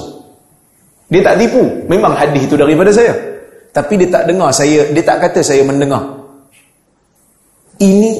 Dia 1.12 1.20
tak 1.20 1.36
tipu, 1.44 1.60
memang 1.92 2.16
hadis 2.16 2.48
itu 2.48 2.56
daripada 2.56 2.88
saya. 2.88 3.12
Tapi 3.72 4.00
dia 4.00 4.08
tak 4.08 4.24
dengar 4.32 4.48
saya, 4.48 4.88
dia 4.88 5.04
tak 5.04 5.28
kata 5.28 5.44
saya 5.44 5.60
mendengar. 5.60 6.00
Ini 7.76 8.10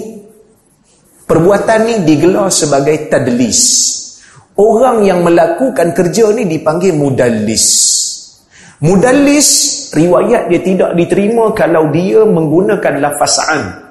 perbuatan 1.24 1.80
ni 1.88 1.94
digelar 2.04 2.52
sebagai 2.52 3.08
tadlis. 3.08 3.60
Orang 4.60 5.08
yang 5.08 5.24
melakukan 5.24 5.96
kerja 5.96 6.28
ni 6.36 6.44
dipanggil 6.44 6.92
mudallis. 6.92 7.64
Mudallis 8.84 9.48
riwayat 9.96 10.52
dia 10.52 10.60
tidak 10.60 10.92
diterima 10.92 11.48
kalau 11.56 11.88
dia 11.88 12.20
menggunakan 12.28 13.00
lafazan. 13.00 13.81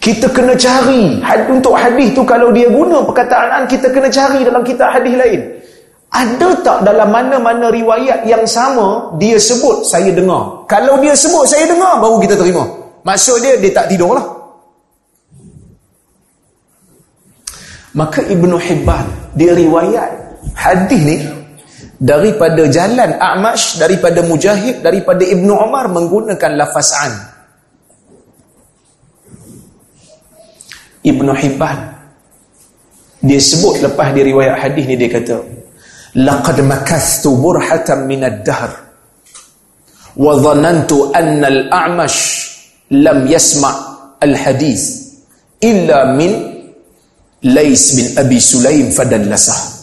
Kita 0.00 0.32
kena 0.32 0.56
cari 0.56 1.20
untuk 1.52 1.76
hadis 1.76 2.16
tu 2.16 2.24
kalau 2.24 2.48
dia 2.56 2.72
guna 2.72 3.04
perkataan 3.04 3.68
kita 3.68 3.92
kena 3.92 4.08
cari 4.08 4.40
dalam 4.40 4.64
kitab 4.64 4.88
hadis 4.96 5.12
lain. 5.12 5.40
Ada 6.08 6.48
tak 6.64 6.78
dalam 6.88 7.12
mana-mana 7.12 7.68
riwayat 7.68 8.24
yang 8.24 8.42
sama 8.48 9.12
dia 9.20 9.36
sebut 9.36 9.84
saya 9.84 10.08
dengar. 10.08 10.64
Kalau 10.64 10.96
dia 11.04 11.12
sebut 11.12 11.44
saya 11.44 11.68
dengar 11.68 12.00
baru 12.00 12.16
kita 12.16 12.34
terima. 12.34 12.64
Maksud 13.04 13.44
dia 13.44 13.60
dia 13.60 13.70
tak 13.76 13.92
tidur 13.92 14.16
lah. 14.16 14.24
Maka 17.92 18.24
Ibnu 18.24 18.56
Hibban 18.56 19.04
dia 19.36 19.52
riwayat 19.52 20.10
hadis 20.56 21.02
ni 21.04 21.16
daripada 22.00 22.64
jalan 22.72 23.20
A'mash 23.20 23.76
daripada 23.76 24.24
Mujahid 24.24 24.80
daripada 24.80 25.28
Ibnu 25.28 25.52
Umar 25.52 25.92
menggunakan 25.92 26.56
lafaz 26.56 26.96
an. 26.96 27.12
Ibnu 31.00 31.32
Hibban 31.32 31.78
dia 33.20 33.40
sebut 33.40 33.84
lepas 33.84 34.12
dia 34.16 34.24
riwayat 34.24 34.56
hadis 34.60 34.84
ni 34.88 34.96
dia 34.96 35.12
kata 35.12 35.40
laqad 36.16 36.60
makathtu 36.64 37.36
burhatan 37.36 38.08
min 38.08 38.24
ad-dahr 38.24 38.72
wa 40.16 40.32
dhanantu 40.36 41.12
anna 41.12 41.48
al-a'mash 41.48 42.20
lam 42.90 43.28
yasma' 43.28 43.76
al-hadis 44.20 45.14
illa 45.60 46.16
min 46.16 46.48
Lais 47.40 47.96
bin 47.96 48.20
Abi 48.20 48.36
Sulaim 48.36 48.92
fadallasah 48.92 49.80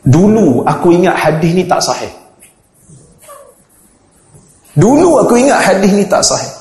Dulu 0.00 0.64
aku 0.64 0.96
ingat 0.96 1.12
hadis 1.12 1.52
ni 1.52 1.64
tak 1.68 1.84
sahih. 1.84 2.08
Dulu 4.72 5.20
aku 5.20 5.36
ingat 5.36 5.60
hadis 5.60 5.92
ni 5.92 6.04
tak 6.08 6.24
sahih. 6.24 6.59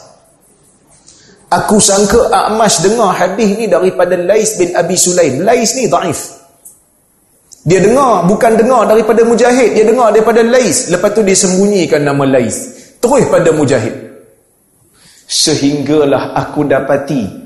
Aku 1.49 1.81
sangka 1.81 2.29
A'mash 2.29 2.85
dengar 2.85 3.09
hadis 3.09 3.57
ni 3.57 3.65
daripada 3.65 4.13
Lais 4.13 4.53
bin 4.61 4.69
Abi 4.77 4.93
Sulaim. 4.93 5.41
Lais 5.41 5.73
ni 5.73 5.89
daif. 5.89 6.37
Dia 7.65 7.81
dengar, 7.81 8.29
bukan 8.29 8.53
dengar 8.53 8.85
daripada 8.85 9.25
Mujahid. 9.25 9.73
Dia 9.73 9.85
dengar 9.85 10.13
daripada 10.13 10.45
Lais. 10.45 10.93
Lepas 10.93 11.09
tu 11.13 11.25
dia 11.25 11.33
sembunyikan 11.33 12.05
nama 12.05 12.21
Lais. 12.25 12.69
Terus 13.01 13.25
pada 13.33 13.49
Mujahid. 13.49 13.95
Sehinggalah 15.29 16.37
aku 16.37 16.65
dapati 16.65 17.38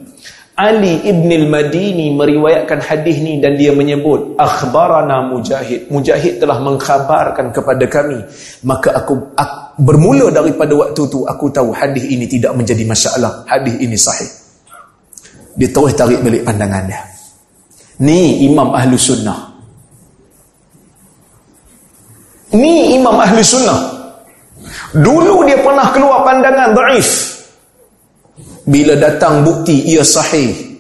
Ali 0.54 1.02
ibn 1.10 1.34
al-Madini 1.34 2.14
meriwayatkan 2.14 2.78
hadis 2.78 3.18
ni 3.26 3.42
dan 3.42 3.58
dia 3.58 3.74
menyebut 3.74 4.38
akhbarana 4.38 5.26
Mujahid. 5.34 5.90
Mujahid 5.90 6.38
telah 6.38 6.62
mengkhabarkan 6.62 7.50
kepada 7.50 7.82
kami. 7.90 8.22
Maka 8.62 8.94
aku, 9.02 9.34
aku 9.34 9.82
bermula 9.82 10.30
daripada 10.30 10.78
waktu 10.78 11.02
tu 11.10 11.26
aku 11.26 11.50
tahu 11.50 11.74
hadis 11.74 12.06
ini 12.06 12.30
tidak 12.30 12.54
menjadi 12.54 12.86
masalah. 12.86 13.42
Hadis 13.50 13.82
ini 13.82 13.98
sahih. 13.98 14.30
Dia 15.58 15.74
terus 15.74 15.98
tarik 15.98 16.22
balik 16.22 16.46
pandangan 16.46 16.86
dia. 16.86 17.02
Ni 18.06 18.46
Imam 18.46 18.70
Ahlu 18.78 18.94
Sunnah. 18.94 19.58
Ni 22.54 22.94
Imam 22.94 23.18
Ahlu 23.18 23.42
Sunnah. 23.42 23.80
Dulu 25.02 25.50
dia 25.50 25.58
pernah 25.58 25.90
keluar 25.90 26.22
pandangan 26.22 26.78
daif 26.78 27.33
bila 28.64 28.96
datang 28.96 29.44
bukti 29.44 29.92
ia 29.92 30.04
sahih 30.04 30.74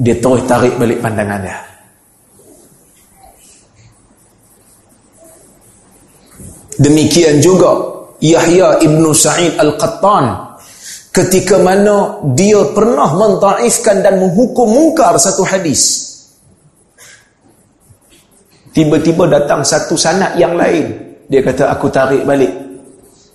dia 0.00 0.16
terus 0.16 0.40
tarik 0.48 0.80
balik 0.80 1.04
pandangan 1.04 1.40
dia. 1.44 1.58
Demikian 6.80 7.44
juga 7.44 7.76
Yahya 8.24 8.80
Ibn 8.80 9.04
Sa'id 9.12 9.60
Al-Qattan 9.60 10.56
ketika 11.12 11.60
mana 11.60 12.16
dia 12.32 12.64
pernah 12.72 13.12
mentaifkan 13.12 14.00
dan 14.00 14.16
menghukum 14.16 14.64
mungkar 14.64 15.20
satu 15.20 15.44
hadis. 15.44 16.08
Tiba-tiba 18.72 19.28
datang 19.28 19.60
satu 19.60 20.00
sanad 20.00 20.32
yang 20.40 20.56
lain. 20.56 20.96
Dia 21.28 21.44
kata 21.44 21.68
aku 21.68 21.92
tarik 21.92 22.24
balik. 22.24 22.48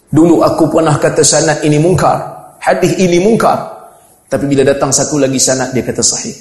Dulu 0.10 0.42
aku 0.42 0.66
pernah 0.74 0.98
kata 0.98 1.22
sanad 1.22 1.62
ini 1.62 1.78
mungkar 1.78 2.35
hadis 2.66 2.98
ini 2.98 3.22
mungkar 3.22 3.62
tapi 4.26 4.50
bila 4.50 4.66
datang 4.66 4.90
satu 4.90 5.22
lagi 5.22 5.38
sanad 5.38 5.70
dia 5.72 5.86
kata 5.86 6.02
sahih 6.02 6.34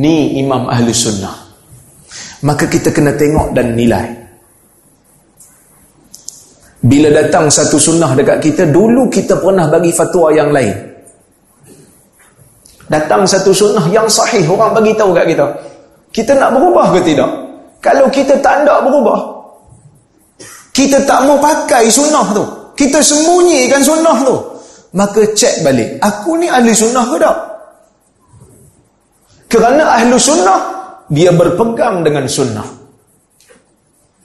ni 0.00 0.40
imam 0.40 0.64
ahli 0.66 0.90
sunnah 0.90 1.36
maka 2.42 2.64
kita 2.64 2.88
kena 2.88 3.12
tengok 3.12 3.52
dan 3.52 3.76
nilai 3.76 4.08
bila 6.84 7.08
datang 7.12 7.52
satu 7.52 7.76
sunnah 7.76 8.16
dekat 8.16 8.40
kita 8.40 8.64
dulu 8.72 9.12
kita 9.12 9.36
pernah 9.36 9.68
bagi 9.68 9.92
fatwa 9.92 10.32
yang 10.32 10.48
lain 10.48 10.72
datang 12.88 13.28
satu 13.28 13.52
sunnah 13.52 13.84
yang 13.92 14.08
sahih 14.08 14.44
orang 14.48 14.72
bagi 14.72 14.96
tahu 14.96 15.12
kat 15.12 15.28
kita 15.28 15.46
kita 16.14 16.30
nak 16.38 16.54
berubah 16.54 16.94
ke 16.94 17.10
tidak? 17.10 17.26
Kalau 17.82 18.06
kita 18.06 18.38
tak 18.38 18.62
nak 18.62 18.86
berubah, 18.86 19.18
kita 20.70 21.02
tak 21.02 21.26
mau 21.26 21.34
pakai 21.42 21.90
sunnah 21.90 22.30
tu. 22.30 22.44
Kita 22.78 23.02
sembunyikan 23.02 23.82
sunnah 23.82 24.22
tu. 24.22 24.36
Maka 24.94 25.34
cek 25.34 25.66
balik. 25.66 25.98
Aku 25.98 26.38
ni 26.38 26.46
ahli 26.46 26.70
sunnah 26.70 27.04
ke 27.06 27.16
tak? 27.18 27.36
Kerana 29.50 29.98
ahli 29.98 30.14
sunnah, 30.14 30.58
dia 31.10 31.34
berpegang 31.34 32.06
dengan 32.06 32.26
sunnah. 32.30 32.66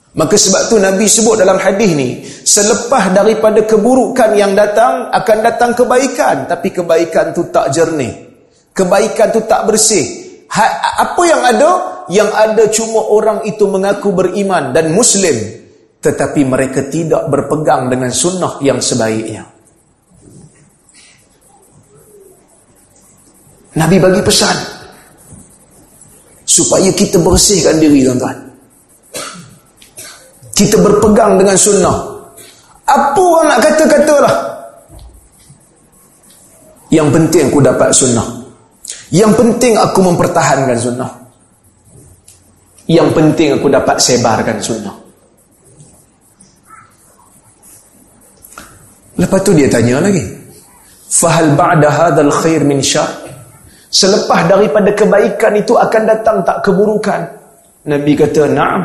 Maka 0.09 0.35
sebab 0.37 0.73
tu 0.73 0.81
Nabi 0.81 1.05
sebut 1.05 1.37
dalam 1.37 1.61
hadis 1.61 1.91
ni, 1.93 2.21
selepas 2.25 3.13
daripada 3.13 3.65
keburukan 3.65 4.33
yang 4.37 4.53
datang, 4.53 5.09
akan 5.09 5.37
datang 5.41 5.71
kebaikan. 5.73 6.49
Tapi 6.49 6.73
kebaikan 6.73 7.33
tu 7.33 7.49
tak 7.49 7.73
jernih. 7.73 8.29
Kebaikan 8.73 9.33
tu 9.33 9.41
tak 9.45 9.65
bersih 9.69 10.29
ha, 10.49 10.65
apa 11.05 11.21
yang 11.25 11.41
ada 11.45 11.71
yang 12.09 12.29
ada 12.33 12.65
cuma 12.73 13.05
orang 13.13 13.45
itu 13.45 13.69
mengaku 13.69 14.09
beriman 14.13 14.73
dan 14.73 14.89
muslim 14.89 15.35
tetapi 15.99 16.41
mereka 16.47 16.87
tidak 16.89 17.27
berpegang 17.29 17.91
dengan 17.91 18.09
sunnah 18.09 18.57
yang 18.63 18.81
sebaiknya 18.81 19.45
Nabi 23.79 23.95
bagi 23.95 24.19
pesan 24.19 24.57
supaya 26.43 26.91
kita 26.91 27.23
bersihkan 27.23 27.79
diri 27.79 28.03
tuan-tuan 28.03 28.35
kita 30.51 30.75
berpegang 30.83 31.39
dengan 31.39 31.55
sunnah 31.55 31.95
apa 32.83 33.21
orang 33.21 33.47
nak 33.47 33.59
kata-katalah 33.63 34.35
yang 36.91 37.07
penting 37.13 37.47
aku 37.47 37.63
dapat 37.63 37.95
sunnah 37.95 38.39
yang 39.09 39.33
penting 39.33 39.73
aku 39.73 40.05
mempertahankan 40.05 40.77
sunnah. 40.77 41.11
Yang 42.89 43.09
penting 43.13 43.49
aku 43.57 43.67
dapat 43.69 43.97
sebarkan 44.01 44.57
sunnah. 44.61 44.95
Lepas 49.17 49.39
tu 49.41 49.51
dia 49.53 49.69
tanya 49.69 50.01
lagi. 50.01 50.21
Fahal 51.09 51.57
ba'da 51.57 51.89
hadzal 51.89 52.33
khair 52.33 52.61
min 52.61 52.81
syar? 52.85 53.09
Selepas 53.89 54.45
daripada 54.45 54.93
kebaikan 54.93 55.57
itu 55.57 55.73
akan 55.73 56.01
datang 56.05 56.37
tak 56.45 56.61
keburukan? 56.61 57.21
Nabi 57.89 58.13
kata, 58.13 58.45
"Na'am." 58.45 58.81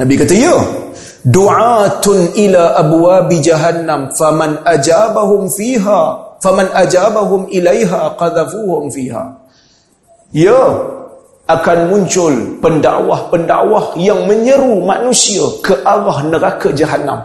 Nabi 0.00 0.14
kata, 0.16 0.32
"Ya." 0.32 0.56
Du'atun 1.24 2.36
ila 2.36 2.76
abwabi 2.76 3.40
jahannam 3.40 4.12
faman 4.12 4.60
ajabahum 4.68 5.48
fiha 5.48 6.36
faman 6.44 6.68
ajabahum 6.76 7.48
ilaiha 7.48 8.12
qadhafuhum 8.20 8.92
fiha 8.92 9.32
ya 10.36 10.60
akan 11.48 11.78
muncul 11.88 12.60
pendakwah-pendakwah 12.60 13.96
yang 13.96 14.28
menyeru 14.28 14.84
manusia 14.84 15.48
ke 15.64 15.72
arah 15.80 16.20
neraka 16.28 16.68
jahanam 16.76 17.24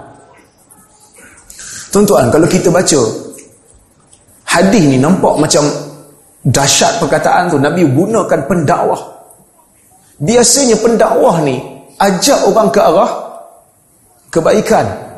tuan-tuan 1.91 2.31
kalau 2.31 2.47
kita 2.47 2.71
baca 2.71 3.03
hadis 4.47 4.83
ni 4.87 4.95
nampak 4.95 5.35
macam 5.35 5.67
dahsyat 6.45 7.03
perkataan 7.03 7.51
tu 7.51 7.57
nabi 7.59 7.83
gunakan 7.83 8.41
pendakwah 8.47 9.01
biasanya 10.23 10.79
pendakwah 10.79 11.43
ni 11.43 11.59
ajak 11.99 12.39
orang 12.47 12.69
ke 12.71 12.79
arah 12.79 13.11
kebaikan 14.31 15.09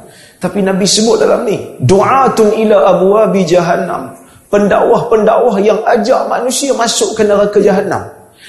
tapi 0.41 0.65
Nabi 0.65 0.89
sebut 0.89 1.21
dalam 1.21 1.45
ni, 1.45 1.53
du'atun 1.85 2.49
ila 2.65 2.97
abwabi 2.97 3.45
jahannam. 3.45 4.09
Pendakwah-pendakwah 4.49 5.61
yang 5.61 5.77
ajak 5.85 6.25
manusia 6.25 6.73
masuk 6.73 7.13
ke 7.13 7.21
neraka 7.21 7.61
jahannam. 7.61 8.01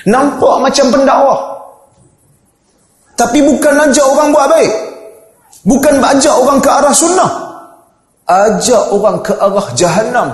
Nampak 0.08 0.56
macam 0.64 0.88
pendakwah. 0.88 1.40
Tapi 3.12 3.44
bukan 3.44 3.76
ajak 3.76 4.06
orang 4.08 4.32
buat 4.32 4.48
baik. 4.48 4.72
Bukan 5.68 5.94
ajak 6.00 6.32
orang 6.32 6.58
ke 6.64 6.70
arah 6.72 6.94
sunnah. 6.96 7.30
Ajak 8.24 8.82
orang 8.88 9.20
ke 9.20 9.36
arah 9.36 9.66
jahannam. 9.76 10.28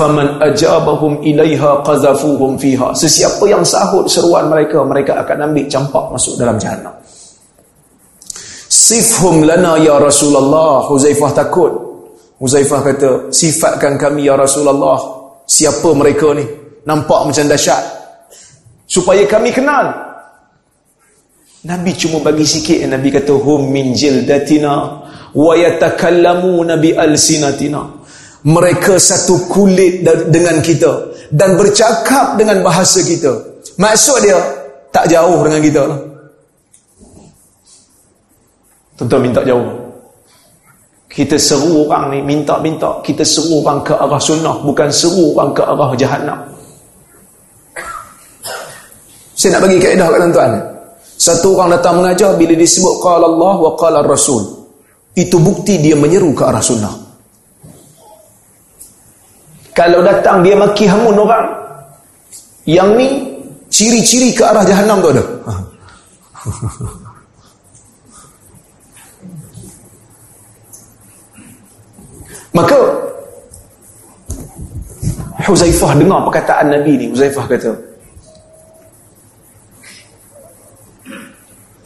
Faman 0.00 0.40
ajabahum 0.40 1.20
ilaiha 1.20 1.84
qazafuhum 1.84 2.56
fiha. 2.56 2.96
Sesiapa 2.96 3.44
yang 3.44 3.60
sahut 3.60 4.08
seruan 4.08 4.48
mereka, 4.48 4.80
mereka 4.80 5.20
akan 5.20 5.52
ambil 5.52 5.68
campak 5.68 6.08
masuk 6.08 6.40
dalam 6.40 6.56
jahannam. 6.56 6.96
Sifhum 8.64 9.44
lana 9.44 9.76
ya 9.76 10.00
Rasulullah. 10.00 10.88
Huzaifah 10.88 11.36
takut. 11.36 11.68
Huzaifah 12.40 12.80
kata, 12.80 13.10
sifatkan 13.28 14.00
kami 14.00 14.24
ya 14.24 14.40
Rasulullah. 14.40 14.96
Siapa 15.44 15.92
mereka 15.92 16.32
ni? 16.32 16.48
Nampak 16.88 17.28
macam 17.28 17.44
dahsyat. 17.44 17.84
Supaya 18.88 19.28
kami 19.28 19.52
kenal. 19.52 19.92
Nabi 21.68 21.92
cuma 21.92 22.24
bagi 22.24 22.48
sikit. 22.48 22.88
Nabi 22.88 23.12
kata, 23.12 23.36
hum 23.36 23.68
min 23.68 23.92
jildatina 23.92 24.72
wa 25.36 25.52
yatakallamuna 25.60 26.80
bi 26.80 26.96
alsinatina. 26.96 27.99
Mereka 28.40 28.96
satu 28.96 29.48
kulit 29.52 30.00
dengan 30.04 30.64
kita 30.64 31.12
dan 31.28 31.60
bercakap 31.60 32.40
dengan 32.40 32.64
bahasa 32.64 33.04
kita. 33.04 33.36
Maksud 33.76 34.16
dia 34.24 34.36
tak 34.88 35.12
jauh 35.12 35.44
dengan 35.44 35.60
kita 35.60 35.82
lah. 35.84 36.00
Tuan-tuan 38.96 39.22
minta 39.24 39.40
jauh. 39.44 39.64
Kita 41.10 41.34
seru 41.40 41.88
orang 41.88 42.14
ni, 42.14 42.18
minta-minta. 42.22 43.02
Kita 43.02 43.24
seru 43.26 43.64
orang 43.64 43.82
ke 43.82 43.96
arah 43.96 44.20
sunnah. 44.20 44.62
Bukan 44.62 44.88
seru 44.92 45.34
orang 45.34 45.50
ke 45.56 45.62
arah 45.64 45.90
jahannam. 45.96 46.38
Saya 49.34 49.56
nak 49.56 49.64
bagi 49.64 49.80
kaedah 49.80 50.04
kat 50.04 50.18
tuan-tuan. 50.20 50.52
Satu 51.16 51.56
orang 51.56 51.80
datang 51.80 51.96
mengajar 52.00 52.36
bila 52.36 52.52
disebut 52.52 53.00
qala 53.00 53.24
Allah 53.24 53.54
wa 53.56 53.72
qala 53.72 54.04
Rasul. 54.04 54.68
Itu 55.16 55.40
bukti 55.40 55.80
dia 55.80 55.96
menyeru 55.96 56.36
ke 56.36 56.44
arah 56.44 56.60
sunnah. 56.60 57.09
Kalau 59.74 60.02
datang 60.02 60.42
dia 60.42 60.58
maki 60.58 60.86
hamun 60.90 61.14
orang. 61.14 61.46
Yang 62.68 62.90
ni 62.98 63.08
ciri-ciri 63.70 64.34
ke 64.34 64.42
arah 64.44 64.66
jahannam 64.66 65.00
tu 65.00 65.08
ada. 65.14 65.24
Maka 72.50 72.78
Huzaifah 75.46 75.94
dengar 75.96 76.20
perkataan 76.26 76.66
Nabi 76.74 76.98
ni 76.98 77.06
Huzaifah 77.14 77.46
kata 77.46 77.72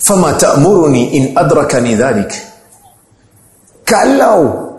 Fama 0.00 0.32
ta'muruni 0.36 1.16
in 1.16 1.36
adrakani 1.36 1.96
dhalik 1.96 2.32
Kalau 3.84 4.72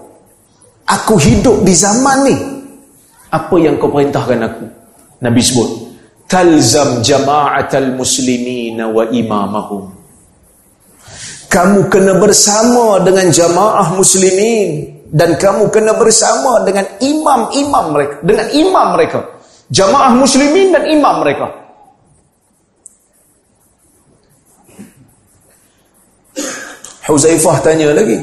Aku 0.85 1.17
hidup 1.17 1.65
di 1.65 1.73
zaman 1.73 2.29
ni 2.29 2.54
Apa 3.33 3.55
yang 3.57 3.81
kau 3.81 3.89
perintahkan 3.89 4.39
aku? 4.45 4.65
Nabi 5.23 5.41
sebut 5.41 5.69
Talzam 6.25 7.05
jama'atal 7.05 7.93
muslimina 7.93 8.89
wa 8.89 9.05
imamahum. 9.05 9.93
Kamu 11.45 11.87
kena 11.87 12.17
bersama 12.17 12.97
dengan 13.05 13.29
jamaah 13.29 13.93
muslimin 13.93 14.99
dan 15.13 15.37
kamu 15.37 15.69
kena 15.69 15.93
bersama 15.95 16.65
dengan 16.65 16.83
imam-imam 16.97 17.85
mereka 17.93 18.15
dengan 18.25 18.47
imam 18.51 18.87
mereka. 18.97 19.19
Jamaah 19.69 20.11
muslimin 20.17 20.73
dan 20.73 20.83
imam 20.89 21.15
mereka. 21.21 21.47
Huzaifah 27.05 27.61
tanya 27.61 27.93
lagi 27.93 28.17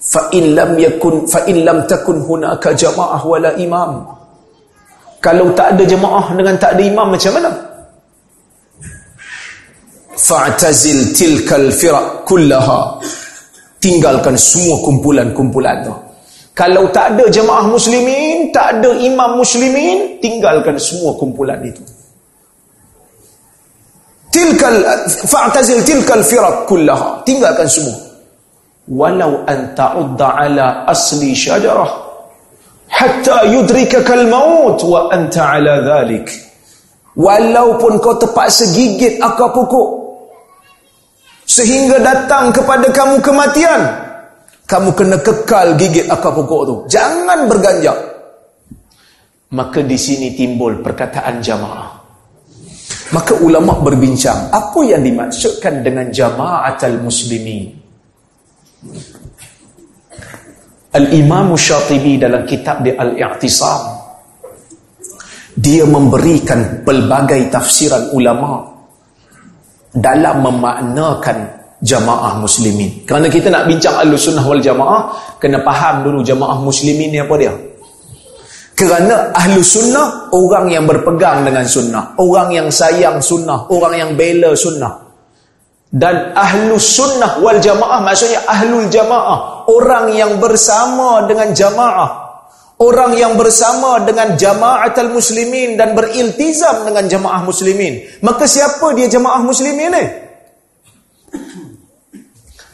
fa 0.00 0.32
in 0.32 0.56
lam 0.56 0.80
yakun 0.80 1.28
fa 1.28 1.44
in 1.44 1.68
lam 1.68 1.84
takun 1.84 2.24
hunaka 2.24 2.72
jamaah 2.72 3.20
wala 3.20 3.52
imam 3.60 4.15
kalau 5.26 5.50
tak 5.58 5.74
ada 5.74 5.82
jemaah 5.82 6.30
dengan 6.38 6.54
tak 6.54 6.78
ada 6.78 6.82
imam 6.86 7.10
macam 7.10 7.34
mana? 7.34 7.50
Fa'tazil 10.14 11.10
tilkal 11.10 11.66
firaq 11.74 12.22
kullaha. 12.22 12.94
Tinggalkan 13.82 14.38
semua 14.38 14.78
kumpulan-kumpulan 14.86 15.82
tu. 15.82 15.90
Kalau 16.54 16.86
tak 16.94 17.18
ada 17.18 17.26
jemaah 17.26 17.66
muslimin, 17.66 18.54
tak 18.54 18.78
ada 18.78 18.94
imam 19.02 19.42
muslimin, 19.42 20.22
tinggalkan 20.22 20.78
semua 20.78 21.10
kumpulan 21.18 21.58
itu. 21.66 21.82
tilkal 24.30 24.78
fa'tazil 25.26 25.82
tilkal 25.82 26.22
firaq 26.22 26.70
kullaha. 26.70 27.18
Tinggalkan 27.26 27.66
semua. 27.66 27.98
Walau 28.86 29.42
an 29.50 29.74
ta'udda 29.74 30.28
ala 30.38 30.86
asli 30.86 31.34
syajarah 31.34 32.05
hatta 32.90 33.46
yudrikaka 33.50 34.12
al-maut 34.14 34.78
wa 34.86 35.10
anta 35.10 35.58
ala 35.58 35.82
dhalik. 35.82 36.28
Walaupun 37.16 37.96
kau 38.04 38.20
terpaksa 38.20 38.68
gigit 38.76 39.16
akar 39.24 39.48
pokok 39.56 39.88
sehingga 41.48 41.96
datang 42.02 42.52
kepada 42.52 42.92
kamu 42.92 43.24
kematian 43.24 43.80
kamu 44.68 44.92
kena 44.92 45.16
kekal 45.24 45.80
gigit 45.80 46.04
akar 46.12 46.36
pokok 46.36 46.62
tu. 46.68 46.74
Jangan 46.92 47.48
berganjak. 47.48 47.96
Maka 49.56 49.80
di 49.80 49.96
sini 49.96 50.36
timbul 50.36 50.84
perkataan 50.84 51.40
jamaah. 51.40 51.88
Maka 53.14 53.32
ulama 53.40 53.78
berbincang 53.80 54.50
apa 54.50 54.80
yang 54.84 55.00
dimaksudkan 55.00 55.86
dengan 55.86 56.10
jamaatul 56.10 56.98
muslimin 57.00 57.70
Al-Imam 60.96 61.52
Syatibi 61.52 62.16
dalam 62.16 62.48
kitab 62.48 62.80
dia 62.80 62.96
Al-I'tisam 62.96 63.96
dia 65.56 65.84
memberikan 65.88 66.84
pelbagai 66.84 67.48
tafsiran 67.48 68.12
ulama 68.12 68.60
dalam 69.96 70.44
memaknakan 70.44 71.48
jamaah 71.80 72.36
muslimin. 72.36 73.08
Kerana 73.08 73.32
kita 73.32 73.48
nak 73.48 73.64
bincang 73.64 73.96
al-sunnah 74.04 74.44
wal 74.44 74.60
jamaah 74.60 75.00
kena 75.40 75.64
faham 75.64 76.04
dulu 76.04 76.20
jamaah 76.20 76.60
muslimin 76.60 77.08
ni 77.08 77.18
apa 77.20 77.34
dia. 77.40 77.52
Kerana 78.76 79.32
ahlu 79.32 79.64
sunnah 79.64 80.28
orang 80.36 80.68
yang 80.68 80.84
berpegang 80.84 81.48
dengan 81.48 81.64
sunnah 81.64 82.12
orang 82.20 82.52
yang 82.52 82.68
sayang 82.68 83.24
sunnah 83.24 83.64
orang 83.72 83.96
yang 83.96 84.10
bela 84.12 84.52
sunnah. 84.52 85.08
Dan 85.88 86.36
ahlu 86.36 86.76
sunnah 86.76 87.40
wal 87.40 87.56
jamaah 87.56 88.04
maksudnya 88.04 88.44
ahlul 88.44 88.84
jamaah 88.92 89.55
orang 89.70 90.14
yang 90.14 90.38
bersama 90.38 91.26
dengan 91.26 91.50
jamaah 91.52 92.26
orang 92.76 93.16
yang 93.16 93.34
bersama 93.40 94.04
dengan 94.04 94.36
jamaatul 94.36 95.16
muslimin 95.16 95.80
dan 95.80 95.96
beriltizam 95.96 96.84
dengan 96.84 97.08
jamaah 97.08 97.40
muslimin. 97.44 98.04
Maka 98.20 98.44
siapa 98.44 98.92
dia 98.92 99.08
jamaah 99.08 99.40
muslimin 99.40 99.90
ni? 99.92 100.04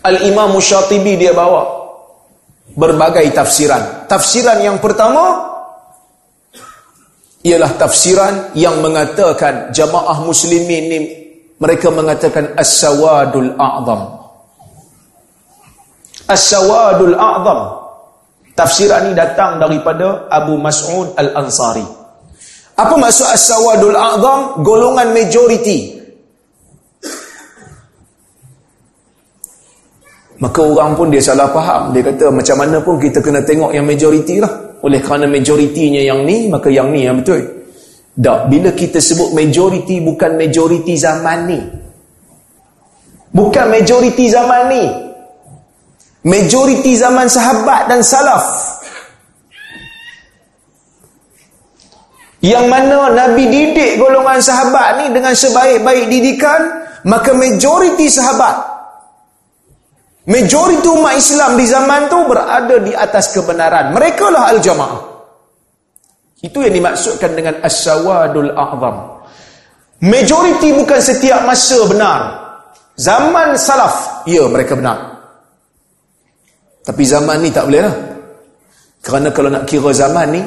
Al-imam 0.03 0.59
syatibi 0.59 1.15
dia 1.15 1.31
bawa 1.31 1.63
berbagai 2.75 3.31
tafsiran. 3.31 4.11
Tafsiran 4.11 4.59
yang 4.59 4.83
pertama 4.83 5.55
ialah 7.47 7.71
tafsiran 7.79 8.55
yang 8.59 8.83
mengatakan 8.83 9.71
jamaah 9.71 10.19
muslimin 10.27 10.83
ni 10.91 10.99
mereka 11.63 11.95
mengatakan 11.95 12.59
as-sawadul 12.59 13.55
a'zam 13.55 14.22
as-sawadul 16.33 17.15
a'zam. 17.15 17.61
Tafsiran 18.53 19.09
ini 19.09 19.15
datang 19.17 19.57
daripada 19.61 20.29
Abu 20.29 20.57
Mas'ud 20.61 21.17
Al-Ansari. 21.17 21.85
Apa 22.77 22.95
maksud 22.97 23.29
as-sawadul 23.29 23.97
a'zam? 23.97 24.65
Golongan 24.65 25.13
majoriti. 25.13 26.01
Maka 30.43 30.59
orang 30.59 30.99
pun 30.99 31.07
dia 31.07 31.23
salah 31.23 31.55
faham. 31.55 31.95
Dia 31.95 32.03
kata 32.03 32.35
macam 32.35 32.57
mana 32.59 32.83
pun 32.83 32.99
kita 32.99 33.23
kena 33.23 33.47
tengok 33.47 33.71
yang 33.71 33.87
majoriti 33.87 34.43
lah. 34.43 34.51
Oleh 34.83 34.99
kerana 34.99 35.31
majoritinya 35.31 36.03
yang 36.03 36.27
ni 36.27 36.51
maka 36.51 36.67
yang 36.67 36.91
ni 36.91 37.07
yang 37.07 37.23
betul. 37.23 37.39
Tak, 38.13 38.51
bila 38.51 38.75
kita 38.75 38.99
sebut 38.99 39.33
majoriti 39.39 40.03
bukan 40.03 40.35
majoriti 40.35 40.99
zaman 40.99 41.39
ni. 41.47 41.61
Bukan 43.31 43.67
majoriti 43.71 44.27
zaman 44.29 44.63
ni. 44.69 44.85
Majoriti 46.23 46.95
zaman 46.95 47.27
sahabat 47.27 47.91
dan 47.91 48.01
salaf. 48.03 48.45
Yang 52.43 52.67
mana 52.67 53.11
Nabi 53.11 53.47
didik 53.47 54.03
golongan 54.03 54.43
sahabat 54.43 54.99
ni 54.99 55.07
dengan 55.15 55.31
sebaik-baik 55.31 56.11
didikan, 56.11 56.61
maka 57.07 57.31
majoriti 57.35 58.11
sahabat 58.11 58.73
Majoriti 60.23 60.87
umat 60.87 61.19
Islam 61.19 61.59
di 61.59 61.67
zaman 61.67 62.07
tu 62.07 62.23
berada 62.31 62.79
di 62.79 62.95
atas 62.95 63.35
kebenaran. 63.35 63.91
Mereka 63.91 64.31
lah 64.31 64.55
al-jamaah. 64.55 65.03
Itu 66.39 66.63
yang 66.63 66.75
dimaksudkan 66.79 67.35
dengan 67.35 67.59
as-sawadul 67.59 68.55
a'zam. 68.55 69.19
Majoriti 70.03 70.79
bukan 70.79 71.01
setiap 71.03 71.43
masa 71.43 71.79
benar. 71.91 72.21
Zaman 72.95 73.59
salaf, 73.59 74.23
ya 74.27 74.47
mereka 74.47 74.79
benar. 74.79 75.12
Tapi 76.83 77.03
zaman 77.07 77.39
ni 77.43 77.51
tak 77.55 77.71
boleh 77.71 77.83
lah. 77.83 77.97
Kerana 79.03 79.29
kalau 79.35 79.51
nak 79.51 79.67
kira 79.67 79.91
zaman 79.95 80.27
ni, 80.35 80.43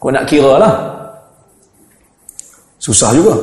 kau 0.00 0.12
nak 0.12 0.24
kira 0.28 0.56
lah. 0.60 0.74
Susah 2.80 3.12
juga. 3.12 3.36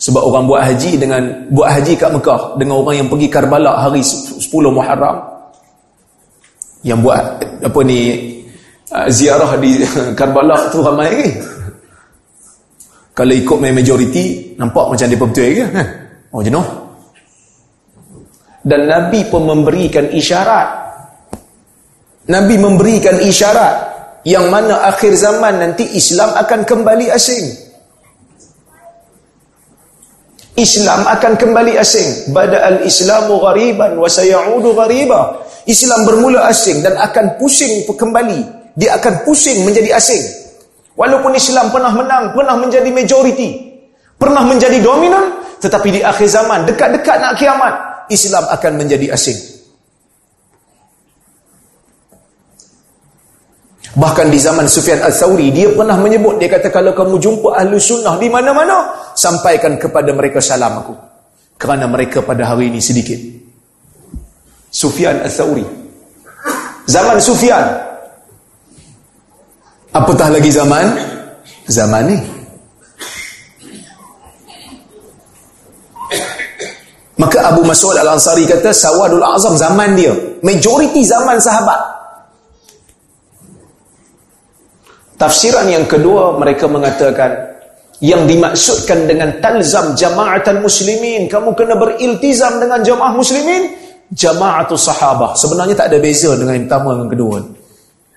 Sebab 0.00 0.22
orang 0.24 0.44
buat 0.48 0.62
haji 0.64 0.96
dengan 0.96 1.22
buat 1.52 1.68
haji 1.76 1.92
kat 1.98 2.08
Mekah 2.08 2.56
dengan 2.56 2.80
orang 2.80 3.04
yang 3.04 3.08
pergi 3.10 3.28
Karbala 3.28 3.84
hari 3.84 4.00
10 4.00 4.40
Muharram 4.72 5.20
yang 6.80 7.04
buat 7.04 7.20
apa 7.60 7.80
ni 7.84 8.30
Ah, 8.90 9.06
ziarah 9.06 9.54
di 9.62 9.78
Karbala 10.18 10.66
tu 10.74 10.82
ramai 10.82 11.14
ke? 11.14 11.26
Kalau 13.14 13.34
ikut 13.36 13.58
main 13.62 13.74
majoriti, 13.74 14.54
nampak 14.58 14.90
macam 14.90 15.06
dia 15.06 15.18
betul 15.18 15.46
ke? 15.54 15.64
Ha? 15.70 15.82
Oh 16.34 16.42
jenuh. 16.42 16.66
Dan 18.66 18.90
Nabi 18.90 19.22
pun 19.30 19.46
memberikan 19.46 20.10
isyarat. 20.10 20.79
Nabi 22.30 22.54
memberikan 22.62 23.18
isyarat 23.18 23.74
yang 24.22 24.46
mana 24.54 24.86
akhir 24.86 25.18
zaman 25.18 25.58
nanti 25.58 25.82
Islam 25.98 26.30
akan 26.38 26.62
kembali 26.62 27.10
asing. 27.10 27.46
Islam 30.54 31.10
akan 31.10 31.32
kembali 31.34 31.74
asing. 31.74 32.30
Bada 32.30 32.62
al-Islamu 32.70 33.42
ghariban 33.42 33.98
wa 33.98 34.06
sayaudu 34.06 34.78
ghariba. 34.78 35.42
Islam 35.66 36.06
bermula 36.06 36.46
asing 36.46 36.86
dan 36.86 36.94
akan 37.02 37.34
pusing 37.40 37.82
kembali 37.90 38.60
dia 38.78 38.94
akan 38.94 39.26
pusing 39.26 39.66
menjadi 39.66 39.98
asing. 39.98 40.22
Walaupun 40.94 41.34
Islam 41.34 41.72
pernah 41.72 41.90
menang, 41.90 42.36
pernah 42.36 42.54
menjadi 42.60 42.90
majoriti, 42.92 43.56
pernah 44.20 44.44
menjadi 44.44 44.78
dominan, 44.84 45.40
tetapi 45.58 45.88
di 45.96 46.00
akhir 46.04 46.28
zaman, 46.28 46.68
dekat-dekat 46.68 47.16
nak 47.18 47.34
kiamat, 47.40 47.74
Islam 48.12 48.44
akan 48.52 48.72
menjadi 48.76 49.16
asing. 49.16 49.49
Bahkan 53.90 54.30
di 54.30 54.38
zaman 54.38 54.70
Sufyan 54.70 55.02
Al-Thawri, 55.02 55.50
dia 55.50 55.66
pernah 55.74 55.98
menyebut, 55.98 56.38
dia 56.38 56.46
kata, 56.46 56.70
kalau 56.70 56.94
kamu 56.94 57.18
jumpa 57.18 57.58
ahli 57.58 57.74
sunnah 57.78 58.14
di 58.22 58.30
mana-mana, 58.30 58.86
sampaikan 59.18 59.74
kepada 59.74 60.14
mereka 60.14 60.38
salam 60.38 60.78
aku. 60.78 60.94
Kerana 61.58 61.90
mereka 61.90 62.22
pada 62.22 62.46
hari 62.46 62.70
ini 62.70 62.78
sedikit. 62.78 63.18
Sufyan 64.70 65.26
Al-Thawri. 65.26 65.66
Zaman 66.86 67.18
Sufyan, 67.18 67.90
Apatah 69.90 70.30
lagi 70.30 70.54
zaman? 70.54 70.86
Zaman 71.66 72.02
ni. 72.06 72.18
Maka 77.18 77.52
Abu 77.52 77.66
Mas'ud 77.66 77.92
Al-Ansari 77.98 78.48
kata 78.48 78.72
Sawadul 78.72 79.20
Azam 79.20 79.58
zaman 79.58 79.98
dia. 79.98 80.14
Majoriti 80.40 81.04
zaman 81.04 81.36
sahabat. 81.36 81.99
Tafsiran 85.20 85.68
yang 85.68 85.84
kedua 85.84 86.40
mereka 86.40 86.64
mengatakan 86.64 87.52
yang 88.00 88.24
dimaksudkan 88.24 89.04
dengan 89.04 89.36
talzam 89.44 89.92
jama'atan 89.92 90.64
muslimin 90.64 91.28
kamu 91.28 91.52
kena 91.52 91.76
beriltizam 91.76 92.56
dengan 92.56 92.80
jamaah 92.80 93.12
muslimin 93.12 93.76
jama'atul 94.16 94.80
sahabah 94.80 95.36
sebenarnya 95.36 95.76
tak 95.76 95.92
ada 95.92 96.00
beza 96.00 96.32
dengan 96.40 96.56
yang 96.56 96.64
pertama 96.64 96.96
dan 96.96 97.08
kedua 97.12 97.36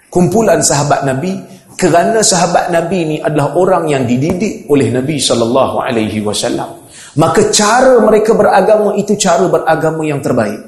kumpulan 0.07 0.63
sahabat 0.63 1.03
Nabi 1.03 1.35
kerana 1.73 2.21
sahabat 2.21 2.69
Nabi 2.69 2.99
ni 3.03 3.17
adalah 3.17 3.57
orang 3.57 3.89
yang 3.89 4.05
dididik 4.05 4.69
oleh 4.69 4.93
Nabi 4.93 5.17
sallallahu 5.17 5.81
alaihi 5.81 6.21
wasallam. 6.21 6.69
Maka 7.17 7.49
cara 7.49 7.97
mereka 8.01 8.37
beragama 8.37 8.93
itu 8.97 9.17
cara 9.17 9.45
beragama 9.49 10.01
yang 10.05 10.21
terbaik. 10.21 10.61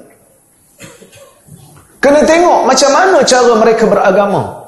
Kena 2.02 2.22
tengok 2.22 2.70
macam 2.70 2.92
mana 2.94 3.18
cara 3.26 3.54
mereka 3.58 3.84
beragama. 3.90 4.65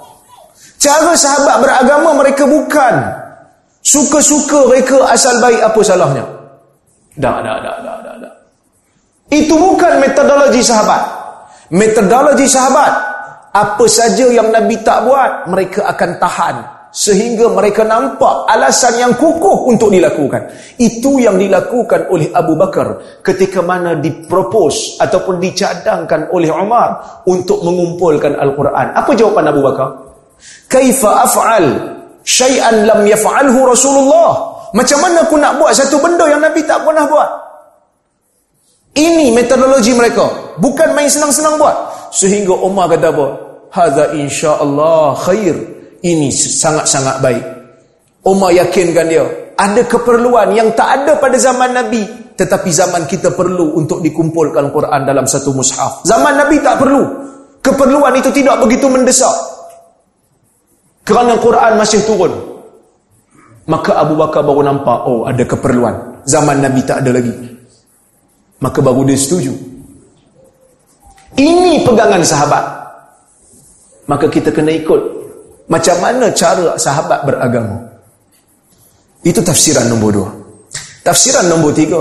Cara 0.78 1.18
sahabat 1.18 1.58
beragama 1.62 2.22
mereka 2.22 2.46
bukan 2.46 2.96
suka-suka 3.82 4.70
mereka 4.70 5.10
asal 5.10 5.42
baik 5.42 5.62
apa 5.62 5.80
salahnya. 5.82 6.26
Dah, 7.18 7.42
dah, 7.42 7.58
dah, 7.58 7.76
dah, 7.82 7.98
dah, 8.06 8.16
dah. 8.22 8.34
Itu 9.34 9.58
bukan 9.58 9.98
metodologi 9.98 10.62
sahabat. 10.62 11.02
Metodologi 11.74 12.46
sahabat 12.46 12.94
apa 13.58 13.86
saja 13.90 14.30
yang 14.30 14.54
Nabi 14.54 14.78
tak 14.86 15.02
buat, 15.02 15.50
mereka 15.50 15.90
akan 15.90 16.12
tahan 16.22 16.56
sehingga 16.94 17.52
mereka 17.52 17.84
nampak 17.84 18.48
alasan 18.48 18.98
yang 19.02 19.14
kukuh 19.18 19.68
untuk 19.68 19.92
dilakukan. 19.92 20.50
Itu 20.78 21.18
yang 21.20 21.38
dilakukan 21.38 22.08
oleh 22.10 22.32
Abu 22.32 22.54
Bakar 22.58 23.20
ketika 23.26 23.66
mana 23.66 23.98
dipropos 23.98 25.02
ataupun 25.02 25.42
dicadangkan 25.42 26.32
oleh 26.32 26.54
Umar 26.54 27.22
untuk 27.28 27.62
mengumpulkan 27.66 28.38
Al-Quran. 28.38 28.94
Apa 28.96 29.12
jawapan 29.14 29.46
Abu 29.52 29.62
Bakar? 29.66 30.07
Kaifa 30.68 31.26
af'al 31.26 31.66
syai'an 32.24 32.86
lam 32.86 33.02
yaf'alhu 33.08 33.60
Rasulullah? 33.68 34.32
Macam 34.76 35.00
mana 35.00 35.24
aku 35.24 35.36
nak 35.40 35.58
buat 35.58 35.72
satu 35.72 35.98
benda 36.04 36.28
yang 36.28 36.44
Nabi 36.44 36.62
tak 36.68 36.84
pernah 36.84 37.08
buat? 37.08 37.30
Ini 38.98 39.30
metodologi 39.32 39.94
mereka. 39.94 40.26
Bukan 40.58 40.98
main 40.98 41.08
senang-senang 41.08 41.62
buat. 41.62 41.76
Sehingga 42.10 42.58
Umar 42.58 42.90
kata 42.90 43.14
apa? 43.14 43.28
Hadza 43.70 44.06
insya-Allah 44.18 45.14
khair 45.22 45.56
ini 46.02 46.34
sangat-sangat 46.34 47.22
baik. 47.22 47.44
Umar 48.28 48.52
yakinkan 48.52 49.08
dia, 49.08 49.24
ada 49.56 49.82
keperluan 49.88 50.52
yang 50.52 50.70
tak 50.76 51.04
ada 51.04 51.16
pada 51.16 51.40
zaman 51.40 51.72
Nabi, 51.72 52.04
tetapi 52.36 52.70
zaman 52.70 53.08
kita 53.08 53.32
perlu 53.32 53.80
untuk 53.80 54.04
dikumpulkan 54.04 54.68
Quran 54.70 55.02
dalam 55.08 55.24
satu 55.24 55.56
mushaf. 55.56 56.04
Zaman 56.04 56.36
Nabi 56.36 56.60
tak 56.60 56.78
perlu. 56.78 57.04
Keperluan 57.64 58.14
itu 58.20 58.30
tidak 58.36 58.60
begitu 58.62 58.86
mendesak. 58.92 59.34
Kerana 61.08 61.40
Quran 61.40 61.80
masih 61.80 62.04
turun. 62.04 62.34
Maka 63.68 63.96
Abu 64.00 64.20
Bakar 64.20 64.44
baru 64.44 64.64
nampak, 64.64 65.08
oh 65.08 65.24
ada 65.24 65.44
keperluan. 65.48 66.24
Zaman 66.28 66.60
Nabi 66.60 66.84
tak 66.84 67.04
ada 67.04 67.16
lagi. 67.16 67.32
Maka 68.60 68.80
baru 68.84 69.08
dia 69.08 69.16
setuju. 69.16 69.56
Ini 71.40 71.88
pegangan 71.88 72.24
sahabat. 72.24 72.64
Maka 74.08 74.26
kita 74.32 74.52
kena 74.52 74.72
ikut 74.72 75.00
macam 75.68 75.96
mana 76.00 76.32
cara 76.32 76.80
sahabat 76.80 77.28
beragama? 77.28 77.88
Itu 79.24 79.44
tafsiran 79.44 79.92
nombor 79.92 80.12
dua. 80.16 80.30
Tafsiran 81.04 81.52
nombor 81.52 81.76
tiga 81.76 82.00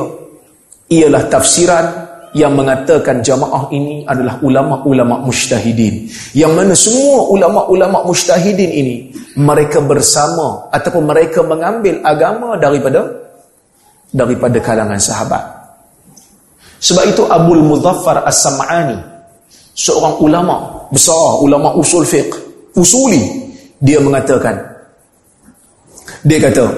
ialah 0.87 1.27
tafsiran 1.27 2.06
yang 2.37 2.53
mengatakan 2.53 3.25
jamaah 3.25 3.73
ini 3.73 4.05
adalah 4.05 4.37
ulama-ulama 4.45 5.25
mujtahidin. 5.25 6.05
Yang 6.37 6.53
mana 6.53 6.75
semua 6.77 7.25
ulama-ulama 7.33 8.05
mujtahidin 8.05 8.71
ini 8.77 8.97
mereka 9.41 9.81
bersama 9.81 10.69
ataupun 10.69 11.09
mereka 11.09 11.41
mengambil 11.41 12.05
agama 12.05 12.61
daripada 12.61 13.09
daripada 14.13 14.61
kalangan 14.61 15.01
sahabat. 15.01 15.41
Sebab 16.77 17.05
itu 17.09 17.25
Abdul 17.25 17.65
Muzaffar 17.65 18.21
As-Sam'ani 18.29 19.01
seorang 19.73 20.21
ulama 20.21 20.85
besar, 20.93 21.41
ulama 21.41 21.73
usul 21.73 22.05
fiqh, 22.05 22.37
usuli 22.77 23.49
dia 23.81 23.97
mengatakan 23.97 24.61
dia 26.21 26.37
kata 26.37 26.69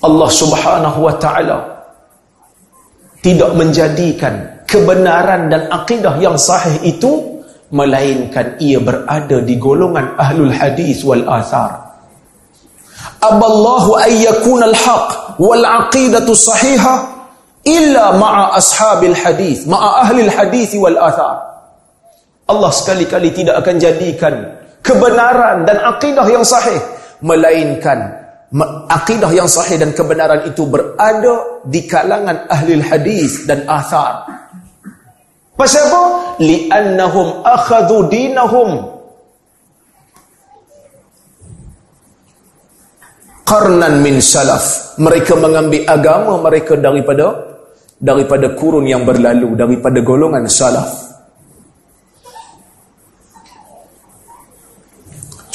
Allah 0.00 0.28
Subhanahu 0.32 0.98
wa 1.04 1.14
taala 1.20 1.75
tidak 3.26 3.58
menjadikan 3.58 4.62
kebenaran 4.70 5.50
dan 5.50 5.66
akidah 5.66 6.14
yang 6.22 6.38
sahih 6.38 6.78
itu 6.86 7.42
melainkan 7.74 8.54
ia 8.62 8.78
berada 8.78 9.42
di 9.42 9.58
golongan 9.58 10.14
ahlul 10.14 10.54
hadis 10.54 11.02
wal 11.02 11.26
athar. 11.26 11.74
Aballahu 13.18 13.98
ayyakun 13.98 14.62
al 14.62 14.76
haq 14.78 15.42
wal 15.42 15.66
aqidatu 15.66 16.38
sahihah 16.38 17.02
illa 17.66 18.14
ma'a 18.14 18.54
ashabil 18.62 19.18
hadis 19.18 19.66
ma'a 19.66 20.06
ahli 20.06 20.30
hadis 20.30 20.78
wal 20.78 20.94
athar. 20.94 21.42
Allah 22.46 22.70
sekali-kali 22.70 23.34
tidak 23.34 23.58
akan 23.58 23.74
jadikan 23.82 24.34
kebenaran 24.86 25.66
dan 25.66 25.82
akidah 25.82 26.30
yang 26.30 26.46
sahih 26.46 26.78
melainkan 27.18 28.25
akidah 28.86 29.30
yang 29.34 29.50
sahih 29.50 29.78
dan 29.78 29.90
kebenaran 29.90 30.46
itu 30.46 30.62
berada 30.66 31.62
di 31.66 31.82
kalangan 31.86 32.46
ahli 32.46 32.78
hadis 32.78 33.46
dan 33.46 33.66
athar. 33.66 34.22
Pasal 35.56 35.88
apa? 35.88 36.02
Li'annahum 36.38 37.42
akhadhu 37.42 38.06
dinahum. 38.12 38.70
Qarnan 43.46 44.02
min 44.02 44.18
salaf. 44.18 44.98
Mereka 44.98 45.38
mengambil 45.38 45.86
agama 45.86 46.34
mereka 46.42 46.74
daripada 46.76 47.56
daripada 47.96 48.52
kurun 48.52 48.84
yang 48.84 49.08
berlalu 49.08 49.56
daripada 49.56 50.04
golongan 50.04 50.44
salaf 50.44 51.05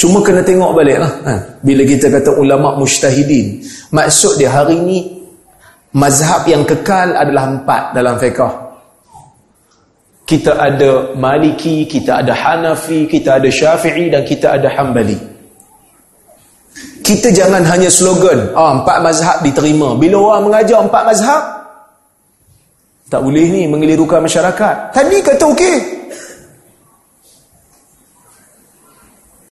Cuma 0.02 0.26
kena 0.26 0.42
tengok 0.42 0.74
balik 0.74 0.98
lah. 0.98 1.14
Ha. 1.30 1.34
Bila 1.62 1.86
kita 1.86 2.10
kata 2.10 2.34
ulama 2.42 2.74
mujtahidin. 2.74 3.62
Maksud 3.94 4.42
dia 4.42 4.50
hari 4.50 4.82
ini. 4.82 5.22
Mazhab 5.94 6.50
yang 6.50 6.66
kekal 6.66 7.14
adalah 7.14 7.54
empat 7.54 7.94
dalam 7.94 8.18
fiqah. 8.18 8.50
Kita 10.26 10.58
ada 10.58 11.14
maliki, 11.14 11.86
kita 11.86 12.26
ada 12.26 12.34
hanafi, 12.34 13.06
kita 13.06 13.38
ada 13.38 13.46
syafi'i 13.52 14.10
dan 14.10 14.26
kita 14.26 14.58
ada 14.58 14.74
hambali. 14.74 15.20
Kita 17.06 17.30
jangan 17.30 17.62
hanya 17.62 17.92
slogan. 17.92 18.58
Ah, 18.58 18.82
empat 18.82 19.06
mazhab 19.06 19.38
diterima. 19.46 19.94
Bila 20.02 20.18
orang 20.18 20.50
mengajar 20.50 20.82
empat 20.82 21.04
mazhab. 21.14 21.44
Tak 23.12 23.22
boleh 23.22 23.46
ni 23.54 23.70
mengelirukan 23.70 24.24
masyarakat. 24.26 24.98
Tadi 24.98 25.18
kata 25.22 25.46
okey. 25.46 26.01